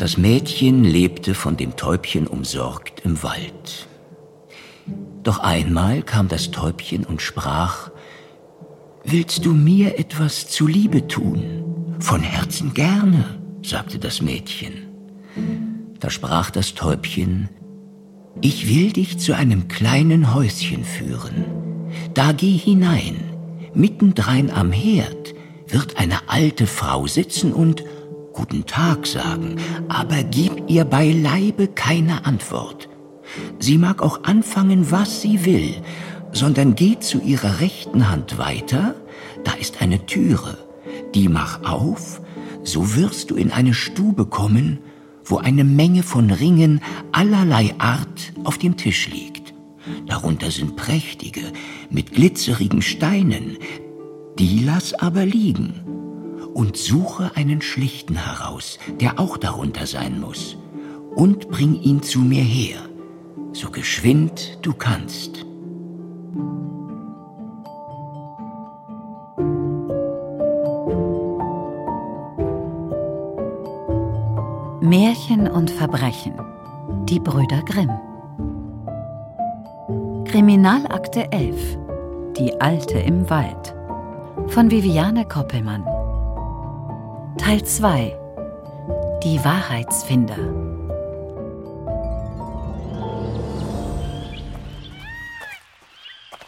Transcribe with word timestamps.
Das 0.00 0.16
Mädchen 0.16 0.82
lebte 0.82 1.34
von 1.34 1.58
dem 1.58 1.76
Täubchen 1.76 2.26
umsorgt 2.26 3.02
im 3.04 3.22
Wald. 3.22 3.86
Doch 5.22 5.40
einmal 5.40 6.00
kam 6.00 6.26
das 6.26 6.50
Täubchen 6.50 7.04
und 7.04 7.20
sprach, 7.20 7.90
Willst 9.04 9.44
du 9.44 9.52
mir 9.52 9.98
etwas 9.98 10.48
zuliebe 10.48 11.06
tun? 11.06 11.98
Von 11.98 12.22
Herzen 12.22 12.72
gerne, 12.72 13.42
sagte 13.62 13.98
das 13.98 14.22
Mädchen. 14.22 14.88
Da 15.98 16.08
sprach 16.08 16.50
das 16.50 16.72
Täubchen, 16.72 17.50
Ich 18.40 18.70
will 18.70 18.94
dich 18.94 19.18
zu 19.18 19.36
einem 19.36 19.68
kleinen 19.68 20.32
Häuschen 20.32 20.82
führen. 20.82 21.44
Da 22.14 22.32
geh 22.32 22.56
hinein, 22.56 23.16
mittendrein 23.74 24.50
am 24.50 24.72
Herd 24.72 25.34
wird 25.68 25.98
eine 25.98 26.30
alte 26.30 26.66
Frau 26.66 27.06
sitzen 27.06 27.52
und 27.52 27.84
Guten 28.32 28.64
Tag 28.64 29.06
sagen, 29.06 29.56
aber 29.88 30.22
gib 30.22 30.70
ihr 30.70 30.84
beileibe 30.84 31.66
keine 31.66 32.24
Antwort. 32.24 32.88
Sie 33.58 33.76
mag 33.76 34.02
auch 34.02 34.24
anfangen, 34.24 34.90
was 34.90 35.20
sie 35.20 35.44
will, 35.44 35.74
sondern 36.32 36.74
geh 36.76 36.98
zu 37.00 37.20
ihrer 37.20 37.60
rechten 37.60 38.08
Hand 38.08 38.38
weiter, 38.38 38.94
da 39.44 39.52
ist 39.52 39.82
eine 39.82 40.06
Türe, 40.06 40.58
die 41.14 41.28
mach 41.28 41.62
auf, 41.64 42.20
so 42.62 42.94
wirst 42.94 43.30
du 43.30 43.36
in 43.36 43.50
eine 43.50 43.74
Stube 43.74 44.26
kommen, 44.26 44.78
wo 45.24 45.38
eine 45.38 45.64
Menge 45.64 46.02
von 46.02 46.30
Ringen 46.30 46.80
allerlei 47.12 47.74
Art 47.78 48.32
auf 48.44 48.58
dem 48.58 48.76
Tisch 48.76 49.08
liegt. 49.08 49.54
Darunter 50.06 50.50
sind 50.50 50.76
prächtige, 50.76 51.42
mit 51.90 52.12
glitzerigen 52.12 52.82
Steinen, 52.82 53.58
die 54.38 54.62
lass 54.64 54.94
aber 54.94 55.26
liegen 55.26 55.99
und 56.54 56.76
suche 56.76 57.32
einen 57.34 57.62
schlichten 57.62 58.16
heraus, 58.16 58.78
der 59.00 59.18
auch 59.18 59.36
darunter 59.36 59.86
sein 59.86 60.20
muss, 60.20 60.56
und 61.14 61.48
bring 61.48 61.74
ihn 61.80 62.02
zu 62.02 62.20
mir 62.20 62.42
her, 62.42 62.78
so 63.52 63.70
geschwind 63.70 64.58
du 64.62 64.72
kannst. 64.74 65.44
Märchen 74.82 75.46
und 75.46 75.70
Verbrechen. 75.70 76.34
Die 77.04 77.20
Brüder 77.20 77.62
Grimm. 77.62 77.90
Kriminalakte 80.24 81.30
11. 81.30 81.78
Die 82.38 82.60
Alte 82.60 82.98
im 82.98 83.28
Wald. 83.30 83.74
Von 84.48 84.70
Viviane 84.70 85.26
Koppelmann. 85.26 85.99
Teil 87.38 87.64
2 87.64 88.16
Die 89.22 89.44
Wahrheitsfinder 89.44 90.36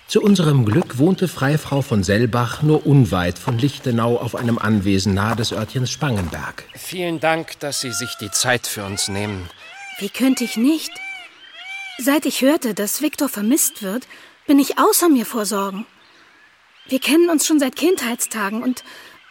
Zu 0.08 0.20
unserem 0.20 0.64
Glück 0.64 0.98
wohnte 0.98 1.28
Freifrau 1.28 1.82
von 1.82 2.02
Sellbach 2.02 2.62
nur 2.62 2.84
unweit 2.86 3.38
von 3.38 3.58
Lichtenau 3.58 4.16
auf 4.16 4.34
einem 4.34 4.58
Anwesen 4.58 5.14
nahe 5.14 5.36
des 5.36 5.52
Örtchens 5.52 5.90
Spangenberg. 5.90 6.64
Vielen 6.74 7.20
Dank, 7.20 7.58
dass 7.60 7.80
Sie 7.80 7.92
sich 7.92 8.16
die 8.20 8.30
Zeit 8.30 8.66
für 8.66 8.84
uns 8.84 9.08
nehmen. 9.08 9.48
Wie 9.98 10.10
könnte 10.10 10.44
ich 10.44 10.56
nicht? 10.56 10.92
Seit 11.98 12.26
ich 12.26 12.42
hörte, 12.42 12.74
dass 12.74 13.02
Viktor 13.02 13.28
vermisst 13.28 13.82
wird, 13.82 14.08
bin 14.46 14.58
ich 14.58 14.78
außer 14.78 15.08
mir 15.08 15.26
vor 15.26 15.46
Sorgen. 15.46 15.86
Wir 16.88 16.98
kennen 16.98 17.30
uns 17.30 17.46
schon 17.46 17.60
seit 17.60 17.76
Kindheitstagen 17.76 18.62
und 18.62 18.82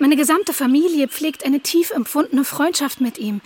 meine 0.02 0.16
gesamte 0.16 0.52
Familie 0.52 1.08
pflegt 1.08 1.46
eine 1.46 1.60
tief 1.60 1.92
empfundene 1.92 2.44
Freundschaft 2.44 3.02
mit 3.02 3.20
ihm. 3.20 3.40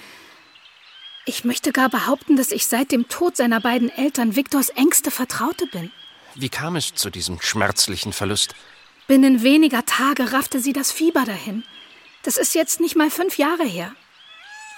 Ich 1.25 1.43
möchte 1.43 1.73
gar 1.73 1.89
behaupten, 1.89 2.37
dass 2.37 2.51
ich 2.51 2.65
seit 2.65 2.93
dem 2.93 3.09
Tod 3.09 3.35
seiner 3.35 3.59
beiden 3.59 3.89
Eltern 3.89 4.37
Viktors 4.37 4.69
engste 4.69 5.11
Vertraute 5.11 5.67
bin. 5.67 5.91
Wie 6.33 6.47
kam 6.47 6.77
es 6.77 6.93
zu 6.93 7.09
diesem 7.09 7.41
schmerzlichen 7.41 8.13
Verlust? 8.13 8.55
Binnen 9.05 9.43
weniger 9.43 9.85
Tage 9.85 10.31
raffte 10.31 10.61
sie 10.61 10.71
das 10.71 10.93
Fieber 10.93 11.25
dahin. 11.25 11.65
Das 12.23 12.37
ist 12.37 12.55
jetzt 12.55 12.79
nicht 12.79 12.95
mal 12.95 13.11
fünf 13.11 13.37
Jahre 13.37 13.65
her. 13.65 13.93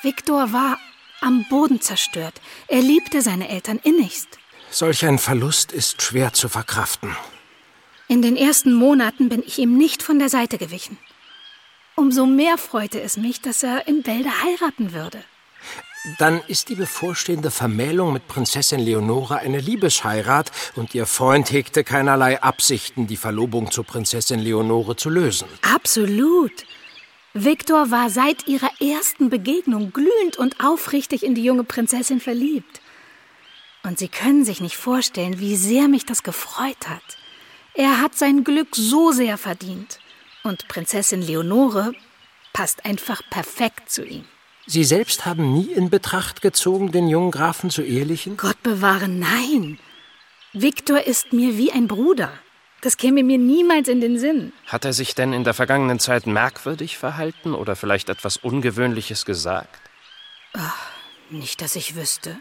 Viktor 0.02 0.52
war 0.52 0.80
am 1.22 1.46
Boden 1.48 1.80
zerstört. 1.80 2.42
Er 2.68 2.82
liebte 2.82 3.22
seine 3.22 3.50
Eltern 3.50 3.80
innigst. 3.84 4.28
Solch 4.72 5.06
ein 5.06 5.20
Verlust 5.20 5.72
ist 5.72 6.02
schwer 6.02 6.34
zu 6.34 6.50
verkraften. 6.50 7.16
In 8.08 8.24
den 8.24 8.36
ersten 8.36 8.74
Monaten 8.74 9.30
bin 9.30 9.44
ich 9.46 9.60
ihm 9.60 9.78
nicht 9.78 10.02
von 10.02 10.18
der 10.18 10.30
Seite 10.30 10.58
gewichen. 10.58 10.98
Umso 12.00 12.28
mehr 12.28 12.60
freute 12.60 13.02
es 13.02 13.18
mich, 13.18 13.42
dass 13.42 13.64
er 13.64 13.88
in 13.88 14.04
Bälde 14.04 14.30
heiraten 14.44 14.94
würde. 14.94 15.24
Dann 16.20 16.42
ist 16.48 16.70
die 16.70 16.76
bevorstehende 16.76 17.50
Vermählung 17.50 18.14
mit 18.14 18.28
Prinzessin 18.28 18.80
Leonore 18.80 19.40
eine 19.40 19.60
Liebesheirat 19.60 20.52
und 20.76 20.94
Ihr 20.94 21.08
Freund 21.08 21.52
hegte 21.52 21.84
keinerlei 21.84 22.40
Absichten, 22.40 23.08
die 23.08 23.18
Verlobung 23.18 23.72
zur 23.72 23.84
Prinzessin 23.84 24.40
Leonore 24.40 24.96
zu 24.96 25.10
lösen. 25.10 25.48
Absolut. 25.74 26.52
Viktor 27.34 27.90
war 27.90 28.12
seit 28.12 28.48
ihrer 28.48 28.70
ersten 28.80 29.32
Begegnung 29.32 29.92
glühend 29.92 30.38
und 30.38 30.64
aufrichtig 30.64 31.24
in 31.24 31.34
die 31.34 31.44
junge 31.44 31.64
Prinzessin 31.64 32.20
verliebt. 32.20 32.80
Und 33.82 33.98
Sie 33.98 34.08
können 34.08 34.46
sich 34.46 34.62
nicht 34.62 34.78
vorstellen, 34.78 35.40
wie 35.40 35.56
sehr 35.56 35.88
mich 35.88 36.06
das 36.06 36.22
gefreut 36.22 36.88
hat. 36.88 37.18
Er 37.74 38.02
hat 38.02 38.16
sein 38.16 38.44
Glück 38.44 38.76
so 38.76 39.12
sehr 39.12 39.40
verdient. 39.40 40.00
Und 40.48 40.70
Prinzessin 40.70 41.22
Leonore 41.22 41.92
passt 42.54 42.86
einfach 42.86 43.22
perfekt 43.30 43.92
zu 43.92 44.06
ihm. 44.06 44.24
Sie 44.66 44.86
selbst 44.86 45.26
haben 45.26 45.54
nie 45.54 45.74
in 45.74 45.90
Betracht 45.90 46.42
gezogen, 46.42 46.94
den 46.94 47.10
jungen 47.10 47.32
Grafen 47.32 47.70
zu 47.70 47.82
ehelichen? 47.82 48.38
Gott 48.38 48.64
bewahre, 48.64 49.10
nein. 49.10 49.78
Viktor 50.54 51.02
ist 51.02 51.34
mir 51.34 51.58
wie 51.58 51.74
ein 51.74 51.90
Bruder. 51.90 52.32
Das 52.80 52.96
käme 52.96 53.24
mir 53.24 53.38
niemals 53.38 53.90
in 53.90 54.00
den 54.00 54.18
Sinn. 54.20 54.54
Hat 54.68 54.86
er 54.86 54.94
sich 54.94 55.16
denn 55.16 55.34
in 55.34 55.44
der 55.44 55.54
vergangenen 55.54 56.00
Zeit 56.00 56.28
merkwürdig 56.28 56.98
verhalten 56.98 57.54
oder 57.54 57.76
vielleicht 57.76 58.08
etwas 58.08 58.38
Ungewöhnliches 58.38 59.26
gesagt? 59.26 59.82
Ach, 60.54 60.92
nicht, 61.30 61.62
dass 61.62 61.76
ich 61.76 61.96
wüsste. 61.96 62.38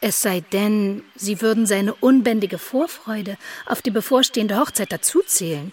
Es 0.00 0.22
sei 0.22 0.40
denn, 0.40 1.04
Sie 1.14 1.40
würden 1.40 1.66
seine 1.66 1.94
unbändige 1.94 2.58
Vorfreude 2.58 3.36
auf 3.66 3.80
die 3.80 3.90
bevorstehende 3.90 4.58
Hochzeit 4.58 4.90
dazuzählen. 4.90 5.72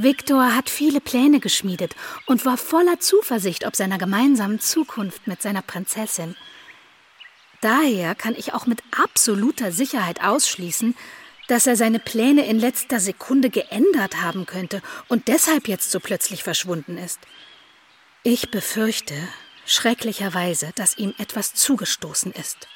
Viktor 0.00 0.54
hat 0.54 0.70
viele 0.70 1.00
Pläne 1.00 1.40
geschmiedet 1.40 1.96
und 2.24 2.44
war 2.46 2.56
voller 2.56 3.00
Zuversicht 3.00 3.66
ob 3.66 3.74
seiner 3.74 3.98
gemeinsamen 3.98 4.60
Zukunft 4.60 5.26
mit 5.26 5.42
seiner 5.42 5.60
Prinzessin. 5.60 6.36
Daher 7.62 8.14
kann 8.14 8.36
ich 8.38 8.54
auch 8.54 8.66
mit 8.66 8.80
absoluter 8.92 9.72
Sicherheit 9.72 10.22
ausschließen, 10.22 10.94
dass 11.48 11.66
er 11.66 11.74
seine 11.74 11.98
Pläne 11.98 12.46
in 12.46 12.60
letzter 12.60 13.00
Sekunde 13.00 13.50
geändert 13.50 14.22
haben 14.22 14.46
könnte 14.46 14.82
und 15.08 15.26
deshalb 15.26 15.66
jetzt 15.66 15.90
so 15.90 15.98
plötzlich 15.98 16.44
verschwunden 16.44 16.96
ist. 16.96 17.18
Ich 18.22 18.52
befürchte 18.52 19.16
schrecklicherweise, 19.66 20.70
dass 20.76 20.96
ihm 20.96 21.12
etwas 21.18 21.54
zugestoßen 21.54 22.30
ist. 22.30 22.68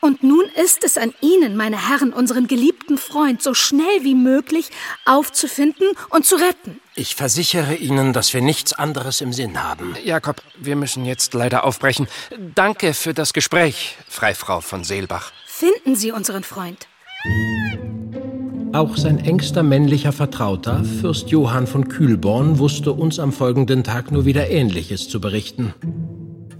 Und 0.00 0.22
nun 0.22 0.46
ist 0.62 0.82
es 0.82 0.96
an 0.96 1.12
Ihnen, 1.20 1.56
meine 1.56 1.88
Herren, 1.88 2.12
unseren 2.12 2.46
geliebten 2.46 2.96
Freund 2.96 3.42
so 3.42 3.52
schnell 3.54 4.02
wie 4.02 4.14
möglich 4.14 4.70
aufzufinden 5.04 5.88
und 6.08 6.24
zu 6.24 6.36
retten. 6.36 6.80
Ich 6.94 7.14
versichere 7.14 7.74
Ihnen, 7.74 8.12
dass 8.12 8.32
wir 8.32 8.40
nichts 8.40 8.72
anderes 8.72 9.20
im 9.20 9.32
Sinn 9.32 9.62
haben. 9.62 9.94
Jakob, 10.02 10.42
wir 10.58 10.76
müssen 10.76 11.04
jetzt 11.04 11.34
leider 11.34 11.64
aufbrechen. 11.64 12.08
Danke 12.54 12.94
für 12.94 13.12
das 13.12 13.32
Gespräch, 13.32 13.96
Freifrau 14.08 14.60
von 14.60 14.84
Seelbach. 14.84 15.32
Finden 15.46 15.96
Sie 15.96 16.12
unseren 16.12 16.44
Freund. 16.44 16.86
Auch 18.72 18.96
sein 18.96 19.18
engster 19.18 19.62
männlicher 19.62 20.12
Vertrauter, 20.12 20.84
Fürst 20.84 21.28
Johann 21.28 21.66
von 21.66 21.88
Kühlborn, 21.88 22.58
wusste 22.58 22.92
uns 22.92 23.18
am 23.18 23.32
folgenden 23.32 23.82
Tag 23.82 24.12
nur 24.12 24.24
wieder 24.24 24.48
Ähnliches 24.48 25.08
zu 25.08 25.20
berichten. 25.20 25.74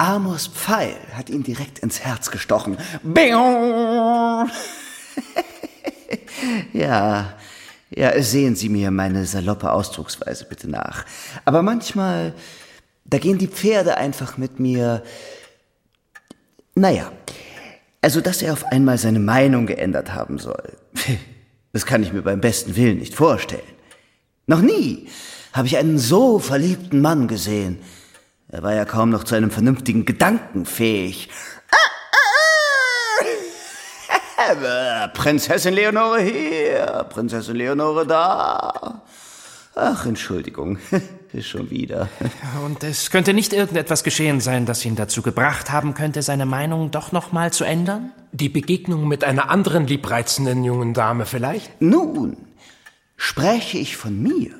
Amors 0.00 0.46
Pfeil 0.46 0.96
hat 1.12 1.28
ihn 1.28 1.42
direkt 1.42 1.80
ins 1.80 2.00
Herz 2.00 2.30
gestochen. 2.30 2.78
ja, 6.72 7.34
ja, 7.90 8.22
sehen 8.22 8.56
Sie 8.56 8.70
mir 8.70 8.90
meine 8.90 9.26
saloppe 9.26 9.70
Ausdrucksweise 9.70 10.46
bitte 10.46 10.70
nach. 10.70 11.04
Aber 11.44 11.60
manchmal, 11.60 12.32
da 13.04 13.18
gehen 13.18 13.36
die 13.36 13.46
Pferde 13.46 13.98
einfach 13.98 14.38
mit 14.38 14.58
mir. 14.58 15.02
Naja, 16.74 17.12
also 18.00 18.22
dass 18.22 18.40
er 18.40 18.54
auf 18.54 18.64
einmal 18.64 18.96
seine 18.96 19.20
Meinung 19.20 19.66
geändert 19.66 20.14
haben 20.14 20.38
soll, 20.38 20.78
das 21.74 21.84
kann 21.84 22.02
ich 22.02 22.14
mir 22.14 22.22
beim 22.22 22.40
besten 22.40 22.74
Willen 22.74 23.00
nicht 23.00 23.14
vorstellen. 23.14 23.60
Noch 24.46 24.62
nie 24.62 25.08
habe 25.52 25.66
ich 25.66 25.76
einen 25.76 25.98
so 25.98 26.38
verliebten 26.38 27.02
Mann 27.02 27.28
gesehen. 27.28 27.80
Er 28.52 28.62
war 28.64 28.74
ja 28.74 28.84
kaum 28.84 29.10
noch 29.10 29.22
zu 29.24 29.36
einem 29.36 29.50
vernünftigen 29.50 30.04
Gedanken 30.04 30.66
fähig. 30.66 31.28
Prinzessin 35.14 35.74
Leonore 35.74 36.20
hier, 36.20 37.06
Prinzessin 37.08 37.54
Leonore 37.54 38.06
da. 38.06 39.02
Ach, 39.76 40.04
Entschuldigung. 40.04 40.78
Schon 41.40 41.70
wieder. 41.70 42.08
Und 42.64 42.82
es 42.82 43.12
könnte 43.12 43.32
nicht 43.32 43.52
irgendetwas 43.52 44.02
geschehen 44.02 44.40
sein, 44.40 44.66
das 44.66 44.84
ihn 44.84 44.96
dazu 44.96 45.22
gebracht 45.22 45.70
haben 45.70 45.94
könnte, 45.94 46.22
seine 46.22 46.44
Meinung 46.44 46.90
doch 46.90 47.12
noch 47.12 47.30
mal 47.30 47.52
zu 47.52 47.62
ändern? 47.62 48.10
Die 48.32 48.48
Begegnung 48.48 49.06
mit 49.06 49.22
einer 49.22 49.48
anderen 49.48 49.86
liebreizenden 49.86 50.64
jungen 50.64 50.92
Dame 50.92 51.24
vielleicht? 51.24 51.80
Nun, 51.80 52.36
spräche 53.16 53.78
ich 53.78 53.96
von 53.96 54.20
mir, 54.20 54.50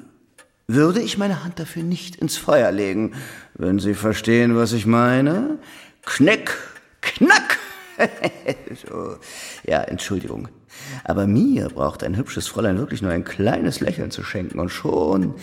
würde 0.75 1.01
ich 1.01 1.19
meine 1.19 1.45
Hand 1.45 1.59
dafür 1.59 1.83
nicht 1.83 2.17
ins 2.17 2.37
Feuer 2.37 2.71
legen, 2.73 3.15
wenn 3.55 3.79
Sie 3.79 3.95
verstehen, 3.95 4.57
was 4.57 4.73
ich 4.73 4.87
meine. 4.87 5.59
Knick, 6.05 6.57
knack. 7.01 7.59
so. 8.89 9.17
Ja, 9.65 9.83
Entschuldigung. 9.83 10.49
Aber 11.05 11.27
mir 11.27 11.69
braucht 11.69 12.03
ein 12.03 12.17
hübsches 12.17 12.49
Fräulein 12.49 12.79
wirklich 12.79 13.03
nur 13.03 13.13
ein 13.13 13.25
kleines 13.25 13.81
Lächeln 13.81 14.11
zu 14.11 14.23
schenken 14.23 14.59
und 14.59 14.71
schon 14.71 15.35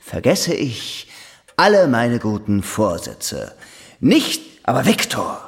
vergesse 0.00 0.54
ich 0.54 1.10
alle 1.56 1.88
meine 1.88 2.18
guten 2.18 2.62
Vorsätze. 2.62 3.52
Nicht 4.00 4.42
aber 4.62 4.86
Viktor. 4.86 5.40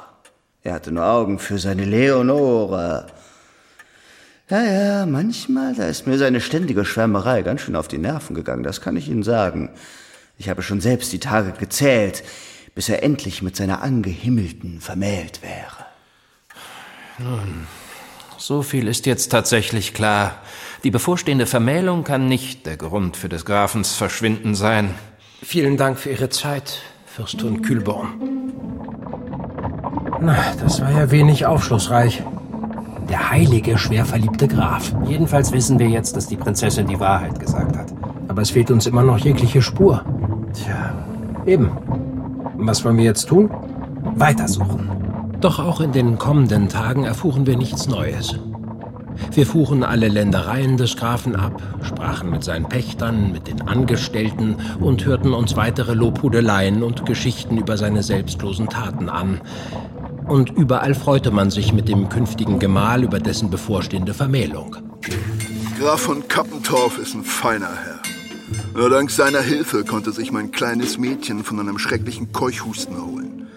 Er 0.63 0.73
hatte 0.73 0.91
nur 0.91 1.05
Augen 1.05 1.39
für 1.39 1.57
seine 1.57 1.85
Leonore. 1.85 3.07
Ja, 4.49 4.63
ja, 4.63 5.05
manchmal, 5.05 5.75
da 5.75 5.85
ist 5.85 6.07
mir 6.07 6.17
seine 6.17 6.41
ständige 6.41 6.83
Schwärmerei 6.83 7.43
ganz 7.43 7.61
schön 7.61 7.75
auf 7.75 7.87
die 7.87 7.99
Nerven 7.99 8.33
gegangen, 8.35 8.63
das 8.63 8.81
kann 8.81 8.97
ich 8.97 9.07
Ihnen 9.07 9.21
sagen. 9.21 9.69
Ich 10.39 10.49
habe 10.49 10.63
schon 10.63 10.81
selbst 10.81 11.13
die 11.13 11.19
Tage 11.19 11.51
gezählt, 11.51 12.23
bis 12.73 12.89
er 12.89 13.03
endlich 13.03 13.43
mit 13.43 13.55
seiner 13.55 13.83
Angehimmelten 13.83 14.81
vermählt 14.81 15.43
wäre. 15.43 15.85
Nun, 17.19 17.67
so 18.37 18.63
viel 18.63 18.87
ist 18.87 19.05
jetzt 19.05 19.29
tatsächlich 19.29 19.93
klar. 19.93 20.41
Die 20.83 20.91
bevorstehende 20.91 21.45
Vermählung 21.45 22.03
kann 22.03 22.27
nicht 22.27 22.65
der 22.65 22.77
Grund 22.77 23.17
für 23.17 23.29
des 23.29 23.45
Grafens 23.45 23.93
Verschwinden 23.93 24.55
sein. 24.55 24.95
Vielen 25.43 25.77
Dank 25.77 25.99
für 25.99 26.09
Ihre 26.09 26.29
Zeit, 26.29 26.81
Fürstin 27.05 27.61
Kühlborn. 27.61 28.51
Na, 30.21 30.55
das 30.59 30.81
war 30.81 30.91
ja 30.91 31.11
wenig 31.11 31.45
aufschlussreich. 31.45 32.23
Der 33.09 33.31
heilige, 33.31 33.77
schwer 33.77 34.05
verliebte 34.05 34.47
Graf. 34.47 34.93
Jedenfalls 35.05 35.51
wissen 35.51 35.79
wir 35.79 35.87
jetzt, 35.89 36.15
dass 36.15 36.27
die 36.27 36.37
Prinzessin 36.37 36.87
die 36.87 36.99
Wahrheit 36.99 37.39
gesagt 37.39 37.75
hat. 37.75 37.87
Aber 38.27 38.41
es 38.41 38.51
fehlt 38.51 38.69
uns 38.71 38.85
immer 38.85 39.03
noch 39.03 39.17
jegliche 39.17 39.61
Spur. 39.61 40.03
Tja, 40.53 40.93
Eben. 41.45 41.71
Und 42.57 42.67
was 42.67 42.83
wollen 42.85 42.97
wir 42.97 43.05
jetzt 43.05 43.27
tun? 43.27 43.49
weitersuchen. 44.15 44.89
Doch 45.41 45.59
auch 45.59 45.79
in 45.81 45.91
den 45.91 46.17
kommenden 46.17 46.67
Tagen 46.69 47.05
erfuhren 47.05 47.45
wir 47.45 47.57
nichts 47.57 47.87
Neues. 47.87 48.35
Wir 49.31 49.45
fuhren 49.45 49.83
alle 49.83 50.07
Ländereien 50.07 50.77
des 50.77 50.95
Grafen 50.95 51.35
ab, 51.35 51.61
sprachen 51.81 52.29
mit 52.29 52.43
seinen 52.43 52.67
Pächtern, 52.67 53.31
mit 53.31 53.47
den 53.47 53.61
Angestellten 53.61 54.55
und 54.79 55.05
hörten 55.05 55.33
uns 55.33 55.55
weitere 55.55 55.93
Lobhudeleien 55.93 56.83
und 56.83 57.05
Geschichten 57.05 57.57
über 57.57 57.77
seine 57.77 58.03
selbstlosen 58.03 58.69
Taten 58.69 59.09
an. 59.09 59.41
Und 60.29 60.51
überall 60.51 60.93
freute 60.93 61.31
man 61.31 61.49
sich 61.49 61.73
mit 61.73 61.89
dem 61.89 62.07
künftigen 62.07 62.59
Gemahl 62.59 63.03
über 63.03 63.19
dessen 63.19 63.49
bevorstehende 63.49 64.13
Vermählung. 64.13 64.77
Graf 65.79 66.01
von 66.01 66.27
Kappentorf 66.27 66.99
ist 66.99 67.15
ein 67.15 67.23
feiner 67.23 67.73
Herr. 67.75 67.99
Nur 68.75 68.91
dank 68.91 69.09
seiner 69.09 69.41
Hilfe 69.41 69.83
konnte 69.83 70.11
sich 70.11 70.31
mein 70.31 70.51
kleines 70.51 70.99
Mädchen 70.99 71.43
von 71.43 71.59
einem 71.59 71.79
schrecklichen 71.79 72.31
Keuchhusten 72.31 72.95
erholen. 72.95 73.47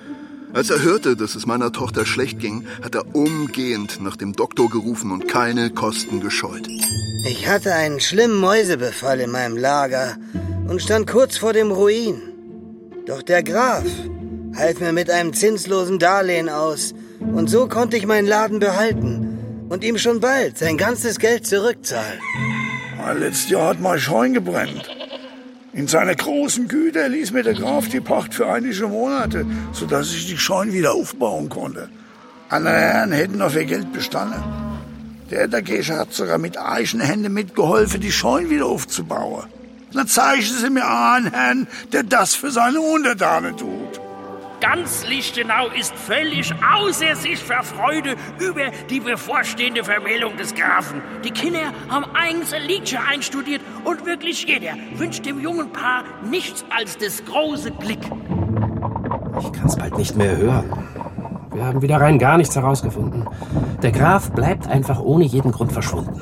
Als 0.55 0.71
er 0.71 0.83
hörte, 0.83 1.15
dass 1.15 1.35
es 1.35 1.45
meiner 1.45 1.73
Tochter 1.73 2.07
schlecht 2.07 2.39
ging, 2.39 2.65
hat 2.83 2.95
er 2.95 3.15
umgehend 3.15 4.01
nach 4.01 4.17
dem 4.17 4.33
Doktor 4.33 4.71
gerufen 4.71 5.11
und 5.11 5.29
keine 5.29 5.69
Kosten 5.71 6.21
gescheut. 6.21 6.67
Ich 7.29 7.49
hatte 7.49 7.75
einen 7.75 8.01
schlimmen 8.01 8.41
Mäusebefall 8.41 9.21
in 9.21 9.31
meinem 9.31 9.59
Lager 9.59 10.17
und 10.69 10.81
stand 10.81 11.07
kurz 11.07 11.37
vor 11.37 11.53
dem 11.53 11.71
Ruin. 11.71 12.23
Doch 13.07 13.21
der 13.21 13.43
Graf 13.43 13.85
half 14.57 14.81
mir 14.81 14.93
mit 14.93 15.11
einem 15.11 15.33
zinslosen 15.33 15.99
Darlehen 15.99 16.49
aus 16.49 16.95
und 17.21 17.49
so 17.49 17.69
konnte 17.69 17.97
ich 17.97 18.07
meinen 18.07 18.27
Laden 18.27 18.59
behalten 18.59 19.67
und 19.69 19.85
ihm 19.85 19.99
schon 19.99 20.21
bald 20.21 20.59
sein 20.59 20.77
ganzes 20.77 21.19
Geld 21.19 21.47
zurückzahlen. 21.47 22.21
Letztes 23.19 23.51
Jahr 23.51 23.69
hat 23.69 23.81
mein 23.81 23.99
Scheun 23.99 24.33
gebrannt. 24.33 24.89
In 25.73 25.89
seiner 25.89 26.15
großen 26.15 26.69
Güter 26.69 27.09
ließ 27.09 27.33
mir 27.33 27.43
der 27.43 27.55
Graf 27.55 27.89
die 27.89 28.01
Pacht 28.01 28.35
für 28.35 28.47
einige 28.47 28.87
Monate, 28.89 29.47
sodass 29.73 30.13
ich 30.13 30.27
die 30.27 30.37
Scheun 30.37 30.73
wieder 30.73 30.93
aufbauen 30.93 31.49
konnte. 31.49 31.89
Andere 32.51 32.75
Herren 32.75 33.13
hätten 33.13 33.39
noch 33.39 33.53
für 33.53 33.65
Geld 33.65 33.93
bestanden. 33.93 34.43
Der 35.31 35.49
dagegen 35.49 35.97
hat 35.97 36.13
sogar 36.13 36.37
mit 36.37 36.59
Eichenhände 36.59 37.31
mitgeholfen, 37.31 38.03
die 38.03 38.13
Scheun 38.13 38.51
wieder 38.51 38.67
aufzubauen. 38.67 39.47
Na 39.95 40.07
zeigen 40.07 40.43
Sie 40.43 40.69
mir 40.69 40.87
an, 40.87 41.31
Herrn, 41.33 41.67
der 41.93 42.03
das 42.03 42.35
für 42.35 42.51
seine 42.51 42.81
Untertanen 42.83 43.57
tut. 43.57 43.72
Ganz 44.63 45.05
Lichtenau 45.09 45.71
ist 45.77 45.93
völlig 45.93 46.55
außer 46.63 47.17
sich 47.17 47.43
vor 47.43 47.65
Freude 47.65 48.15
über 48.39 48.71
die 48.89 49.01
bevorstehende 49.01 49.83
Vermählung 49.83 50.37
des 50.37 50.55
Grafen. 50.55 51.03
Die 51.25 51.33
Kinder 51.33 51.73
haben 51.89 52.05
eigens 52.15 52.53
ein 52.53 52.63
Liedchen 52.63 53.01
einstudiert 53.01 53.61
und 53.85 54.07
wirklich 54.07 54.47
jeder 54.47 54.75
wünscht 54.95 55.27
dem 55.27 55.41
jungen 55.41 55.73
Paar 55.73 56.05
nichts 56.31 56.65
als 56.71 56.97
das 56.97 57.25
große 57.25 57.73
Glück. 57.73 57.99
Ich 59.41 59.53
kann's 59.53 59.75
bald 59.75 59.99
nicht 59.99 60.17
mehr 60.17 60.37
hören. 60.37 60.73
Wir 61.53 61.65
haben 61.65 61.83
wieder 61.83 62.01
rein 62.01 62.21
gar 62.21 62.37
nichts 62.39 62.55
herausgefunden. 62.55 63.29
Der 63.83 63.91
Graf 63.91 64.31
bleibt 64.31 64.69
einfach 64.69 65.01
ohne 65.01 65.25
jeden 65.25 65.51
Grund 65.51 65.73
verschwunden. 65.73 66.21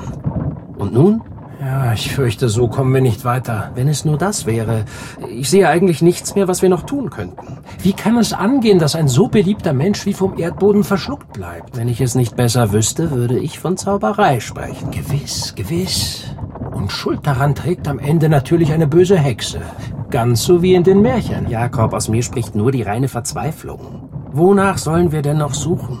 Und 0.79 0.93
nun? 0.93 1.21
Ja, 1.61 1.93
ich 1.93 2.11
fürchte, 2.11 2.49
so 2.49 2.67
kommen 2.67 2.91
wir 2.91 3.01
nicht 3.01 3.23
weiter. 3.23 3.69
Wenn 3.75 3.87
es 3.87 4.03
nur 4.03 4.17
das 4.17 4.47
wäre. 4.47 4.85
Ich 5.29 5.51
sehe 5.51 5.69
eigentlich 5.69 6.01
nichts 6.01 6.33
mehr, 6.33 6.47
was 6.47 6.63
wir 6.63 6.69
noch 6.69 6.81
tun 6.87 7.11
könnten. 7.11 7.59
Wie 7.83 7.93
kann 7.93 8.17
es 8.17 8.33
angehen, 8.33 8.79
dass 8.79 8.95
ein 8.95 9.07
so 9.07 9.27
beliebter 9.27 9.71
Mensch 9.71 10.07
wie 10.07 10.13
vom 10.13 10.39
Erdboden 10.39 10.83
verschluckt 10.83 11.33
bleibt? 11.33 11.77
Wenn 11.77 11.87
ich 11.87 12.01
es 12.01 12.15
nicht 12.15 12.35
besser 12.35 12.71
wüsste, 12.71 13.11
würde 13.11 13.37
ich 13.37 13.59
von 13.59 13.77
Zauberei 13.77 14.39
sprechen. 14.39 14.89
Gewiss, 14.89 15.53
gewiss. 15.53 16.23
Und 16.71 16.91
Schuld 16.91 17.27
daran 17.27 17.53
trägt 17.53 17.87
am 17.87 17.99
Ende 17.99 18.27
natürlich 18.27 18.73
eine 18.73 18.87
böse 18.87 19.19
Hexe. 19.19 19.61
Ganz 20.09 20.43
so 20.43 20.63
wie 20.63 20.73
in 20.73 20.83
den 20.83 21.03
Märchen. 21.03 21.47
Jakob, 21.47 21.93
aus 21.93 22.09
mir 22.09 22.23
spricht 22.23 22.55
nur 22.55 22.71
die 22.71 22.81
reine 22.81 23.07
Verzweiflung. 23.07 24.09
Wonach 24.31 24.79
sollen 24.79 25.11
wir 25.11 25.21
denn 25.21 25.37
noch 25.37 25.53
suchen? 25.53 25.99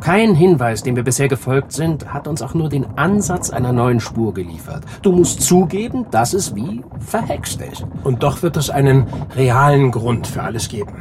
Kein 0.00 0.34
Hinweis, 0.34 0.82
dem 0.82 0.94
wir 0.94 1.02
bisher 1.02 1.28
gefolgt 1.28 1.72
sind, 1.72 2.12
hat 2.12 2.28
uns 2.28 2.42
auch 2.42 2.54
nur 2.54 2.68
den 2.68 2.86
Ansatz 2.96 3.50
einer 3.50 3.72
neuen 3.72 4.00
Spur 4.00 4.34
geliefert. 4.34 4.84
Du 5.02 5.10
musst 5.12 5.42
zugeben, 5.42 6.06
dass 6.10 6.34
es 6.34 6.54
wie 6.54 6.82
verhext 6.98 7.60
ist. 7.62 7.84
Und 8.04 8.22
doch 8.22 8.42
wird 8.42 8.56
es 8.56 8.70
einen 8.70 9.06
realen 9.34 9.90
Grund 9.90 10.26
für 10.26 10.42
alles 10.42 10.68
geben. 10.68 10.92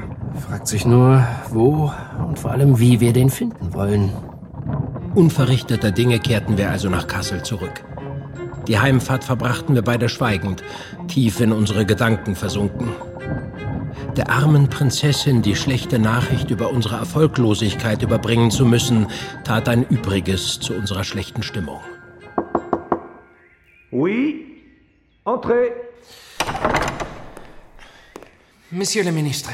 Fragt 0.47 0.67
sich 0.67 0.85
nur, 0.85 1.23
wo 1.51 1.91
und 2.27 2.39
vor 2.39 2.51
allem, 2.51 2.79
wie 2.79 2.99
wir 2.99 3.13
den 3.13 3.29
finden 3.29 3.73
wollen. 3.73 4.11
Unverrichteter 5.13 5.91
Dinge 5.91 6.19
kehrten 6.19 6.57
wir 6.57 6.69
also 6.69 6.89
nach 6.89 7.07
Kassel 7.07 7.43
zurück. 7.43 7.83
Die 8.67 8.79
Heimfahrt 8.79 9.23
verbrachten 9.23 9.75
wir 9.75 9.83
beide 9.83 10.09
schweigend, 10.09 10.63
tief 11.07 11.39
in 11.39 11.51
unsere 11.51 11.85
Gedanken 11.85 12.35
versunken. 12.35 12.89
Der 14.17 14.29
armen 14.29 14.69
Prinzessin 14.69 15.41
die 15.41 15.57
schlechte 15.57 15.99
Nachricht 15.99 16.49
über 16.49 16.69
unsere 16.69 16.95
Erfolglosigkeit 16.95 18.01
überbringen 18.01 18.49
zu 18.49 18.65
müssen, 18.65 19.07
tat 19.43 19.67
ein 19.67 19.83
Übriges 19.83 20.57
zu 20.61 20.73
unserer 20.73 21.03
schlechten 21.03 21.43
Stimmung. 21.43 21.81
Oui, 23.91 24.63
entrez. 25.25 25.73
Monsieur 28.71 29.03
le 29.03 29.11
Ministre, 29.11 29.51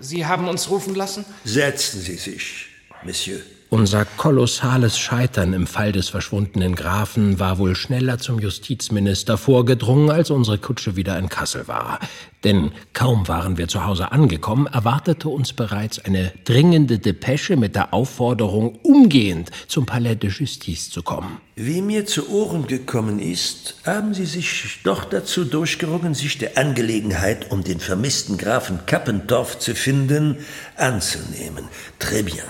Sie 0.00 0.24
haben 0.24 0.48
uns 0.48 0.70
rufen 0.70 0.94
lassen? 0.94 1.26
Setzen 1.44 2.00
Sie 2.00 2.16
sich, 2.16 2.68
Monsieur. 3.04 3.40
Unser 3.72 4.04
kolossales 4.04 4.98
Scheitern 4.98 5.54
im 5.54 5.66
Fall 5.66 5.92
des 5.92 6.10
verschwundenen 6.10 6.74
Grafen 6.74 7.38
war 7.38 7.56
wohl 7.56 7.74
schneller 7.74 8.18
zum 8.18 8.38
Justizminister 8.38 9.38
vorgedrungen, 9.38 10.10
als 10.10 10.30
unsere 10.30 10.58
Kutsche 10.58 10.94
wieder 10.94 11.18
in 11.18 11.30
Kassel 11.30 11.66
war. 11.68 11.98
Denn 12.44 12.72
kaum 12.92 13.28
waren 13.28 13.56
wir 13.56 13.68
zu 13.68 13.86
Hause 13.86 14.12
angekommen, 14.12 14.66
erwartete 14.66 15.30
uns 15.30 15.54
bereits 15.54 15.98
eine 15.98 16.34
dringende 16.44 16.98
Depesche 16.98 17.56
mit 17.56 17.74
der 17.74 17.94
Aufforderung, 17.94 18.78
umgehend 18.82 19.50
zum 19.68 19.86
Palais 19.86 20.16
de 20.16 20.28
Justice 20.28 20.90
zu 20.90 21.02
kommen. 21.02 21.38
Wie 21.56 21.80
mir 21.80 22.04
zu 22.04 22.28
Ohren 22.28 22.66
gekommen 22.66 23.20
ist, 23.20 23.76
haben 23.86 24.12
Sie 24.12 24.26
sich 24.26 24.80
doch 24.84 25.06
dazu 25.06 25.46
durchgerungen, 25.46 26.12
sich 26.12 26.36
der 26.36 26.58
Angelegenheit, 26.58 27.50
um 27.50 27.64
den 27.64 27.80
vermissten 27.80 28.36
Grafen 28.36 28.80
Kappendorf 28.84 29.58
zu 29.58 29.74
finden, 29.74 30.36
anzunehmen. 30.76 31.68
Très 31.98 32.22
bien. 32.22 32.44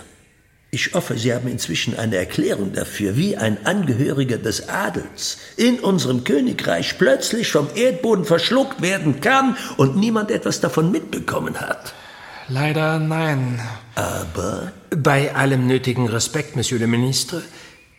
Ich 0.75 0.95
hoffe, 0.95 1.19
Sie 1.19 1.35
haben 1.35 1.49
inzwischen 1.49 1.99
eine 1.99 2.17
Erklärung 2.17 2.73
dafür, 2.73 3.14
wie 3.14 3.37
ein 3.37 3.67
Angehöriger 3.67 4.38
des 4.38 4.71
Adels 4.71 5.37
in 5.59 5.79
unserem 5.81 6.25
Königreich 6.25 6.97
plötzlich 6.97 7.52
vom 7.52 7.69
Erdboden 7.75 8.25
verschluckt 8.25 8.81
werden 8.81 9.21
kann 9.21 9.59
und 9.76 9.97
niemand 9.97 10.31
etwas 10.31 10.62
davon 10.62 10.91
mitbekommen 10.91 11.61
hat. 11.61 11.93
Leider 12.49 12.99
nein. 12.99 13.61
Aber 13.97 14.73
Bei 14.88 15.35
allem 15.35 15.67
nötigen 15.67 16.09
Respekt, 16.09 16.57
Monsieur 16.57 16.81
le 16.81 16.87
Ministre, 16.87 17.43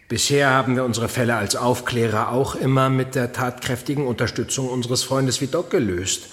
bisher 0.08 0.50
haben 0.50 0.76
wir 0.76 0.84
unsere 0.84 1.10
Fälle 1.10 1.36
als 1.36 1.56
Aufklärer 1.56 2.32
auch 2.32 2.56
immer 2.56 2.90
mit 2.90 3.14
der 3.14 3.34
tatkräftigen 3.34 4.08
Unterstützung 4.08 4.68
unseres 4.68 5.04
Freundes 5.04 5.42
Vidocq 5.42 5.70
gelöst. 5.70 6.24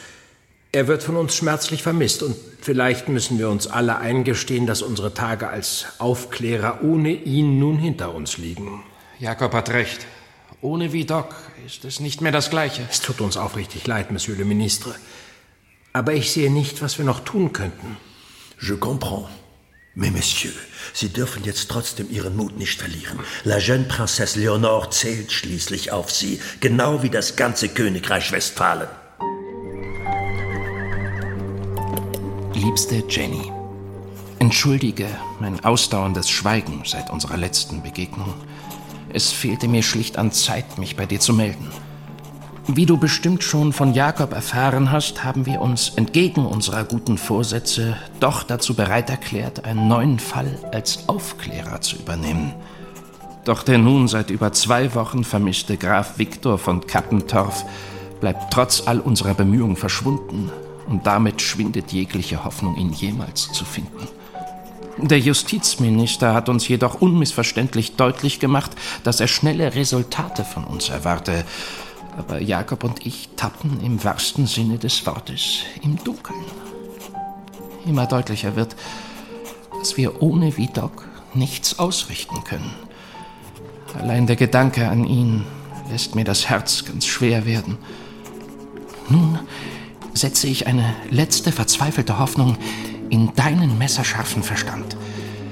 Er 0.72 0.86
wird 0.86 1.02
von 1.02 1.16
uns 1.16 1.34
schmerzlich 1.34 1.82
vermisst 1.82 2.22
und 2.22 2.36
vielleicht 2.60 3.08
müssen 3.08 3.40
wir 3.40 3.50
uns 3.50 3.66
alle 3.66 3.98
eingestehen, 3.98 4.68
dass 4.68 4.82
unsere 4.82 5.14
Tage 5.14 5.48
als 5.48 5.86
Aufklärer 5.98 6.84
ohne 6.84 7.10
ihn 7.10 7.58
nun 7.58 7.76
hinter 7.76 8.14
uns 8.14 8.38
liegen. 8.38 8.84
Jakob 9.18 9.52
hat 9.52 9.70
recht. 9.70 10.06
Ohne 10.62 10.92
Vidocq 10.92 11.34
ist 11.66 11.84
es 11.84 11.98
nicht 11.98 12.20
mehr 12.20 12.30
das 12.30 12.50
Gleiche. 12.50 12.86
Es 12.88 13.00
tut 13.00 13.20
uns 13.20 13.36
aufrichtig 13.36 13.84
leid, 13.88 14.12
Monsieur 14.12 14.38
le 14.38 14.44
Ministre. 14.44 14.94
Aber 15.92 16.12
ich 16.12 16.30
sehe 16.30 16.52
nicht, 16.52 16.82
was 16.82 16.98
wir 16.98 17.04
noch 17.04 17.20
tun 17.20 17.52
könnten. 17.52 17.96
Je 18.60 18.76
comprends. 18.76 19.28
Mais 19.96 20.12
Monsieur, 20.12 20.52
Sie 20.94 21.08
dürfen 21.08 21.42
jetzt 21.42 21.68
trotzdem 21.68 22.08
Ihren 22.10 22.36
Mut 22.36 22.56
nicht 22.56 22.78
verlieren. 22.78 23.18
La 23.42 23.58
jeune 23.58 23.84
Princesse 23.84 24.38
Leonore 24.38 24.90
zählt 24.90 25.32
schließlich 25.32 25.90
auf 25.90 26.12
Sie, 26.12 26.40
genau 26.60 27.02
wie 27.02 27.10
das 27.10 27.34
ganze 27.34 27.68
Königreich 27.68 28.30
Westfalen. 28.30 28.86
Liebste 32.60 33.02
Jenny, 33.08 33.50
entschuldige 34.38 35.06
mein 35.40 35.64
ausdauerndes 35.64 36.28
Schweigen 36.28 36.82
seit 36.84 37.08
unserer 37.08 37.38
letzten 37.38 37.82
Begegnung. 37.82 38.34
Es 39.14 39.32
fehlte 39.32 39.66
mir 39.66 39.82
schlicht 39.82 40.18
an 40.18 40.30
Zeit, 40.30 40.76
mich 40.76 40.94
bei 40.94 41.06
dir 41.06 41.20
zu 41.20 41.32
melden. 41.32 41.68
Wie 42.66 42.84
du 42.84 42.98
bestimmt 42.98 43.42
schon 43.42 43.72
von 43.72 43.94
Jakob 43.94 44.34
erfahren 44.34 44.92
hast, 44.92 45.24
haben 45.24 45.46
wir 45.46 45.62
uns 45.62 45.92
entgegen 45.96 46.44
unserer 46.44 46.84
guten 46.84 47.16
Vorsätze 47.16 47.96
doch 48.20 48.42
dazu 48.42 48.74
bereit 48.74 49.08
erklärt, 49.08 49.64
einen 49.64 49.88
neuen 49.88 50.18
Fall 50.18 50.58
als 50.70 51.08
Aufklärer 51.08 51.80
zu 51.80 51.96
übernehmen. 51.96 52.52
Doch 53.46 53.62
der 53.62 53.78
nun 53.78 54.06
seit 54.06 54.28
über 54.28 54.52
zwei 54.52 54.94
Wochen 54.94 55.24
vermisste 55.24 55.78
Graf 55.78 56.18
Viktor 56.18 56.58
von 56.58 56.86
Kappentorf 56.86 57.64
bleibt 58.20 58.52
trotz 58.52 58.82
all 58.84 59.00
unserer 59.00 59.32
Bemühungen 59.32 59.76
verschwunden 59.76 60.50
und 60.88 61.06
damit 61.06 61.42
schwindet 61.42 61.92
jegliche 61.92 62.44
Hoffnung, 62.44 62.76
ihn 62.76 62.92
jemals 62.92 63.52
zu 63.52 63.64
finden. 63.64 64.08
Der 64.98 65.18
Justizminister 65.18 66.34
hat 66.34 66.48
uns 66.48 66.68
jedoch 66.68 67.00
unmissverständlich 67.00 67.96
deutlich 67.96 68.38
gemacht, 68.38 68.72
dass 69.02 69.20
er 69.20 69.28
schnelle 69.28 69.74
Resultate 69.74 70.44
von 70.44 70.64
uns 70.64 70.88
erwarte. 70.90 71.44
Aber 72.18 72.40
Jakob 72.40 72.84
und 72.84 73.06
ich 73.06 73.30
tappen 73.36 73.80
im 73.82 74.02
wahrsten 74.04 74.46
Sinne 74.46 74.78
des 74.78 75.06
Wortes 75.06 75.60
im 75.82 76.02
Dunkeln. 76.04 76.44
Immer 77.86 78.06
deutlicher 78.06 78.56
wird, 78.56 78.76
dass 79.78 79.96
wir 79.96 80.20
ohne 80.22 80.56
Vidocq 80.58 81.06
nichts 81.32 81.78
ausrichten 81.78 82.44
können. 82.44 82.74
Allein 83.98 84.26
der 84.26 84.36
Gedanke 84.36 84.88
an 84.88 85.04
ihn 85.04 85.44
lässt 85.90 86.14
mir 86.14 86.24
das 86.24 86.48
Herz 86.48 86.84
ganz 86.84 87.06
schwer 87.06 87.46
werden. 87.46 87.78
Nun 89.08 89.38
setze 90.14 90.46
ich 90.46 90.66
eine 90.66 90.94
letzte 91.10 91.52
verzweifelte 91.52 92.18
Hoffnung 92.18 92.56
in 93.10 93.32
deinen 93.34 93.78
messerscharfen 93.78 94.42
Verstand. 94.42 94.96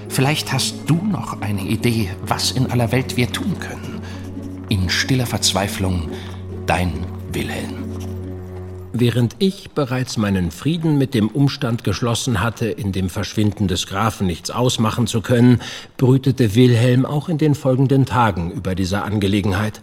Vielleicht 0.09 0.53
hast 0.53 0.75
du 0.87 0.95
noch 0.95 1.41
eine 1.41 1.63
Idee, 1.63 2.11
was 2.27 2.51
in 2.51 2.71
aller 2.71 2.93
Welt 2.93 3.17
wir 3.17 3.31
tun 3.31 3.59
können. 3.59 4.01
In 4.69 4.89
stiller 4.89 5.27
Verzweiflung, 5.27 6.09
dein 6.67 6.93
Wilhelm. 7.33 7.89
Während 8.93 9.37
ich 9.39 9.71
bereits 9.73 10.17
meinen 10.17 10.51
Frieden 10.51 10.99
mit 10.99 11.15
dem 11.15 11.29
Umstand 11.29 11.85
geschlossen 11.85 12.41
hatte, 12.41 12.67
in 12.67 12.91
dem 12.91 13.11
Verschwinden 13.11 13.69
des 13.69 13.87
Grafen 13.87 14.27
nichts 14.27 14.51
ausmachen 14.51 15.07
zu 15.07 15.21
können, 15.21 15.61
brütete 15.99 16.55
Wilhelm 16.55 17.05
auch 17.05 17.29
in 17.29 17.39
den 17.39 17.55
folgenden 17.55 18.07
Tagen 18.07 18.51
über 18.51 18.75
diese 18.75 19.03
Angelegenheit. 19.03 19.81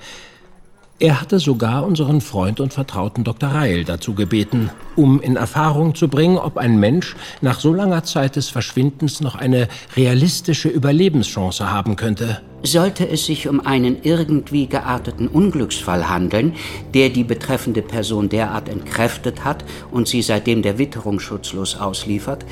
Er 0.98 1.20
hatte 1.20 1.40
sogar 1.40 1.86
unseren 1.86 2.22
Freund 2.22 2.62
und 2.62 2.74
Vertrauten 2.74 3.26
Dr. 3.26 3.50
Reil 3.50 3.84
dazu 3.84 4.16
gebeten, 4.16 4.70
um 4.96 5.20
in 5.20 5.36
Erfahrung 5.36 5.94
zu 5.94 6.08
bringen, 6.08 6.38
ob 6.38 6.56
ein 6.56 6.80
Mensch 6.80 7.18
nach 7.42 7.60
so 7.60 7.74
langer 7.74 8.06
Zeit 8.06 8.38
des 8.38 8.48
Verschwindens 8.48 9.20
noch 9.20 9.36
eine 9.36 9.68
realistische 9.98 10.70
Überlebenschance 10.70 11.70
haben 11.70 11.98
könnte. 11.98 12.40
Sollte 12.64 13.10
es 13.10 13.26
sich 13.26 13.50
um 13.50 13.60
einen 13.60 14.04
irgendwie 14.04 14.68
gearteten 14.68 15.28
Unglücksfall 15.28 16.08
handeln, 16.08 16.54
der 16.94 17.10
die 17.10 17.26
betreffende 17.26 17.82
Person 17.82 18.30
derart 18.30 18.70
entkräftet 18.70 19.44
hat 19.44 19.66
und 19.92 20.08
sie 20.08 20.22
seitdem 20.22 20.62
der 20.62 20.78
Witterung 20.78 21.20
schutzlos 21.20 21.76
ausliefert, 21.76 22.46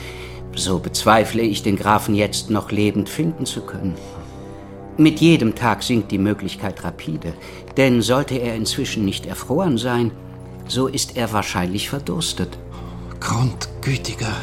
so 0.53 0.79
bezweifle 0.79 1.43
ich, 1.43 1.63
den 1.63 1.77
Grafen 1.77 2.13
jetzt 2.13 2.49
noch 2.49 2.71
lebend 2.71 3.07
finden 3.07 3.45
zu 3.45 3.61
können. 3.61 3.95
Mit 4.97 5.19
jedem 5.21 5.55
Tag 5.55 5.81
sinkt 5.81 6.11
die 6.11 6.19
Möglichkeit 6.19 6.83
rapide, 6.83 7.33
denn 7.77 8.01
sollte 8.01 8.35
er 8.35 8.55
inzwischen 8.55 9.05
nicht 9.05 9.25
erfroren 9.25 9.77
sein, 9.77 10.11
so 10.67 10.87
ist 10.87 11.17
er 11.17 11.33
wahrscheinlich 11.33 11.89
verdurstet. 11.89 12.57
Grundgütiger. 13.19 14.35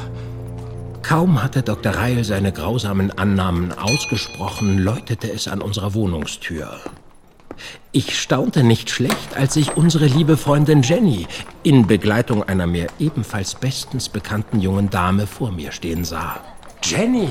Kaum 1.03 1.43
hatte 1.43 1.63
Dr. 1.63 1.93
Reil 1.93 2.25
seine 2.25 2.53
grausamen 2.53 3.11
Annahmen 3.17 3.73
ausgesprochen, 3.73 4.79
läutete 4.79 5.33
es 5.33 5.49
an 5.49 5.63
unserer 5.63 5.95
Wohnungstür. 5.95 6.81
Ich 7.93 8.19
staunte 8.19 8.65
nicht 8.65 8.91
schlecht, 8.91 9.37
als 9.37 9.57
ich 9.57 9.77
unsere 9.77 10.07
liebe 10.07 10.37
Freundin 10.37 10.83
Jenny 10.83 11.27
in 11.63 11.87
Begleitung 11.87 12.43
einer 12.43 12.67
mir 12.67 12.89
ebenfalls 12.99 13.55
bestens 13.55 14.09
bekannten 14.09 14.61
jungen 14.61 14.91
Dame 14.91 15.27
vor 15.27 15.53
mir 15.53 15.73
stehen 15.73 16.05
sah. 16.05 16.41
Jenny! 16.83 17.29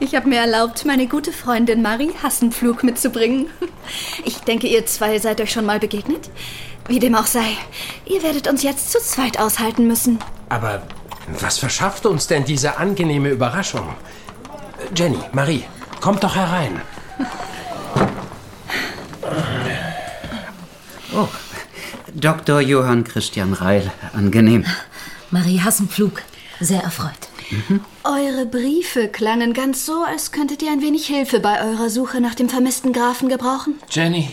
Ich 0.00 0.14
habe 0.14 0.28
mir 0.28 0.40
erlaubt, 0.40 0.84
meine 0.84 1.06
gute 1.06 1.32
Freundin 1.32 1.82
Marie 1.82 2.12
Hassenpflug 2.22 2.82
mitzubringen. 2.82 3.46
Ich 4.24 4.38
denke, 4.38 4.66
ihr 4.66 4.86
zwei 4.86 5.18
seid 5.18 5.40
euch 5.40 5.52
schon 5.52 5.66
mal 5.66 5.78
begegnet. 5.78 6.30
Wie 6.88 6.98
dem 6.98 7.14
auch 7.14 7.26
sei, 7.26 7.46
ihr 8.06 8.22
werdet 8.22 8.48
uns 8.48 8.62
jetzt 8.62 8.90
zu 8.92 8.98
zweit 9.00 9.38
aushalten 9.38 9.86
müssen. 9.86 10.18
Aber 10.48 10.82
was 11.40 11.58
verschafft 11.58 12.06
uns 12.06 12.26
denn 12.26 12.44
diese 12.44 12.76
angenehme 12.78 13.30
Überraschung? 13.30 13.94
Jenny, 14.94 15.18
Marie, 15.32 15.64
kommt 16.00 16.22
doch 16.22 16.36
herein. 16.36 16.80
Oh, 21.14 21.28
Dr. 22.12 22.60
Johann 22.60 23.04
Christian 23.04 23.52
Reil, 23.52 23.90
angenehm. 24.12 24.64
Marie 25.30 25.60
Hassenpflug, 25.60 26.22
sehr 26.60 26.82
erfreut. 26.82 27.23
Eure 28.04 28.46
Briefe 28.46 29.08
klangen 29.08 29.52
ganz 29.52 29.86
so, 29.86 30.02
als 30.02 30.32
könntet 30.32 30.62
ihr 30.62 30.70
ein 30.70 30.82
wenig 30.82 31.06
Hilfe 31.06 31.40
bei 31.40 31.62
eurer 31.62 31.90
Suche 31.90 32.20
nach 32.20 32.34
dem 32.34 32.48
vermissten 32.48 32.92
Grafen 32.92 33.28
gebrauchen. 33.28 33.74
Jenny, 33.90 34.30